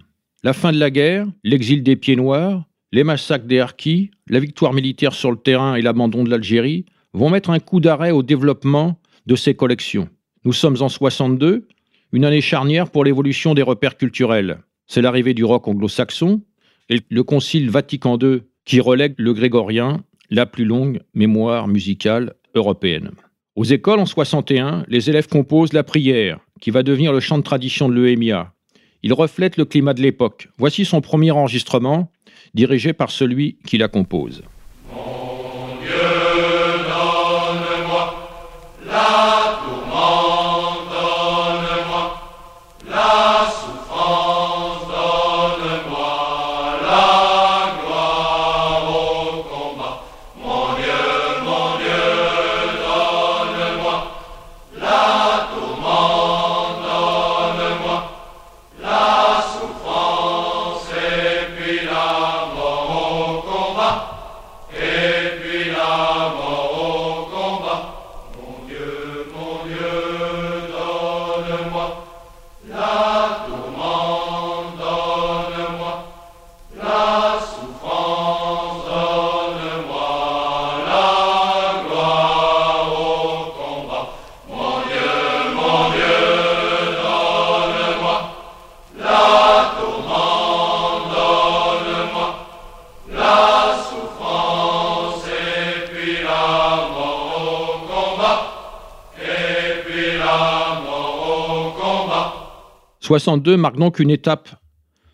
La 0.41 0.53
fin 0.53 0.71
de 0.71 0.79
la 0.79 0.89
guerre, 0.89 1.27
l'exil 1.43 1.83
des 1.83 1.97
pieds 1.97 2.15
noirs, 2.15 2.63
les 2.91 3.03
massacres 3.03 3.45
des 3.45 3.59
Harkis, 3.59 4.11
la 4.27 4.39
victoire 4.39 4.73
militaire 4.73 5.13
sur 5.13 5.31
le 5.31 5.37
terrain 5.37 5.75
et 5.75 5.81
l'abandon 5.81 6.23
de 6.23 6.29
l'Algérie 6.29 6.85
vont 7.13 7.29
mettre 7.29 7.49
un 7.49 7.59
coup 7.59 7.79
d'arrêt 7.79 8.11
au 8.11 8.23
développement 8.23 8.99
de 9.25 9.35
ces 9.35 9.55
collections. 9.55 10.09
Nous 10.43 10.53
sommes 10.53 10.77
en 10.81 10.89
62, 10.89 11.67
une 12.11 12.25
année 12.25 12.41
charnière 12.41 12.89
pour 12.89 13.03
l'évolution 13.03 13.53
des 13.53 13.61
repères 13.61 13.97
culturels. 13.97 14.59
C'est 14.87 15.01
l'arrivée 15.01 15.33
du 15.33 15.43
rock 15.43 15.67
anglo-saxon 15.67 16.41
et 16.89 17.01
le 17.09 17.23
Concile 17.23 17.69
Vatican 17.69 18.17
II 18.19 18.41
qui 18.65 18.79
relègue 18.79 19.15
le 19.17 19.33
grégorien, 19.33 20.03
la 20.29 20.45
plus 20.45 20.65
longue 20.65 21.01
mémoire 21.13 21.67
musicale 21.67 22.33
européenne. 22.55 23.11
Aux 23.55 23.63
écoles, 23.63 23.99
en 23.99 24.05
61, 24.05 24.85
les 24.87 25.09
élèves 25.09 25.27
composent 25.27 25.73
la 25.73 25.83
prière, 25.83 26.39
qui 26.59 26.71
va 26.71 26.83
devenir 26.83 27.13
le 27.13 27.19
chant 27.19 27.37
de 27.37 27.43
tradition 27.43 27.87
de 27.87 27.93
l'EMIA. 27.93 28.53
Il 29.05 29.13
reflète 29.13 29.57
le 29.57 29.65
climat 29.65 29.93
de 29.93 30.01
l'époque. 30.01 30.49
Voici 30.57 30.83
son 30.83 30.99
premier 30.99 31.29
enregistrement, 31.29 32.11
dirigé 32.55 32.91
par 32.91 33.11
celui 33.11 33.59
qui 33.67 33.77
la 33.77 33.87
compose. 33.87 34.41
«62 103.05 103.55
marque 103.55 103.77
donc 103.77 103.99
une 103.99 104.09
étape 104.09 104.49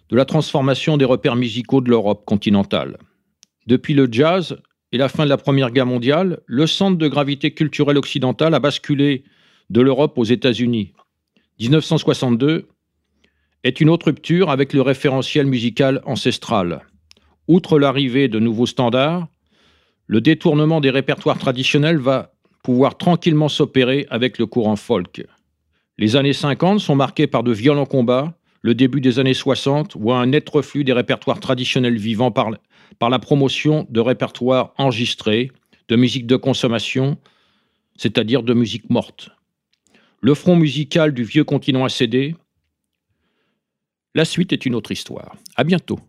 de 0.09 0.15
la 0.15 0.23
transformation 0.23 0.95
des 0.95 1.03
repères 1.03 1.35
musicaux 1.35 1.81
de 1.81 1.89
l'Europe 1.89 2.23
continentale. 2.25 2.97
Depuis 3.67 3.93
le 3.93 4.07
jazz 4.09 4.55
et 4.93 4.97
la 4.97 5.09
fin 5.09 5.25
de 5.25 5.29
la 5.29 5.35
Première 5.35 5.71
Guerre 5.71 5.85
mondiale, 5.85 6.39
le 6.45 6.67
centre 6.67 6.97
de 6.97 7.07
gravité 7.09 7.53
culturelle 7.53 7.97
occidentale 7.97 8.53
a 8.53 8.59
basculé 8.59 9.25
de 9.69 9.81
l'Europe 9.81 10.17
aux 10.17 10.23
États-Unis. 10.23 10.93
1962 11.59 12.69
est 13.65 13.81
une 13.81 13.89
autre 13.89 14.05
rupture 14.05 14.49
avec 14.51 14.71
le 14.71 14.81
référentiel 14.81 15.45
musical 15.45 16.01
ancestral. 16.05 16.87
Outre 17.49 17.77
l'arrivée 17.77 18.29
de 18.29 18.39
nouveaux 18.39 18.67
standards, 18.67 19.27
le 20.07 20.21
détournement 20.21 20.79
des 20.79 20.91
répertoires 20.91 21.37
traditionnels 21.37 21.97
va 21.97 22.31
pouvoir 22.63 22.97
tranquillement 22.97 23.49
s'opérer 23.49 24.07
avec 24.09 24.37
le 24.37 24.45
courant 24.45 24.77
folk. 24.77 25.25
Les 26.01 26.15
années 26.15 26.33
50 26.33 26.79
sont 26.79 26.95
marquées 26.95 27.27
par 27.27 27.43
de 27.43 27.51
violents 27.51 27.85
combats, 27.85 28.33
le 28.63 28.73
début 28.73 29.01
des 29.01 29.19
années 29.19 29.35
60 29.35 29.97
voit 29.97 30.17
un 30.17 30.25
net 30.25 30.49
reflux 30.49 30.83
des 30.83 30.93
répertoires 30.93 31.39
traditionnels 31.39 31.99
vivants 31.99 32.31
par, 32.31 32.49
par 32.97 33.11
la 33.11 33.19
promotion 33.19 33.85
de 33.87 33.99
répertoires 33.99 34.73
enregistrés, 34.79 35.51
de 35.89 35.95
musique 35.95 36.25
de 36.25 36.37
consommation, 36.37 37.19
c'est-à-dire 37.97 38.41
de 38.41 38.55
musique 38.55 38.89
morte. 38.89 39.29
Le 40.21 40.33
front 40.33 40.55
musical 40.55 41.13
du 41.13 41.23
vieux 41.23 41.43
continent 41.43 41.85
a 41.85 41.89
cédé. 41.89 42.35
La 44.15 44.25
suite 44.25 44.53
est 44.53 44.65
une 44.65 44.73
autre 44.73 44.91
histoire. 44.91 45.35
À 45.55 45.63
bientôt. 45.63 45.99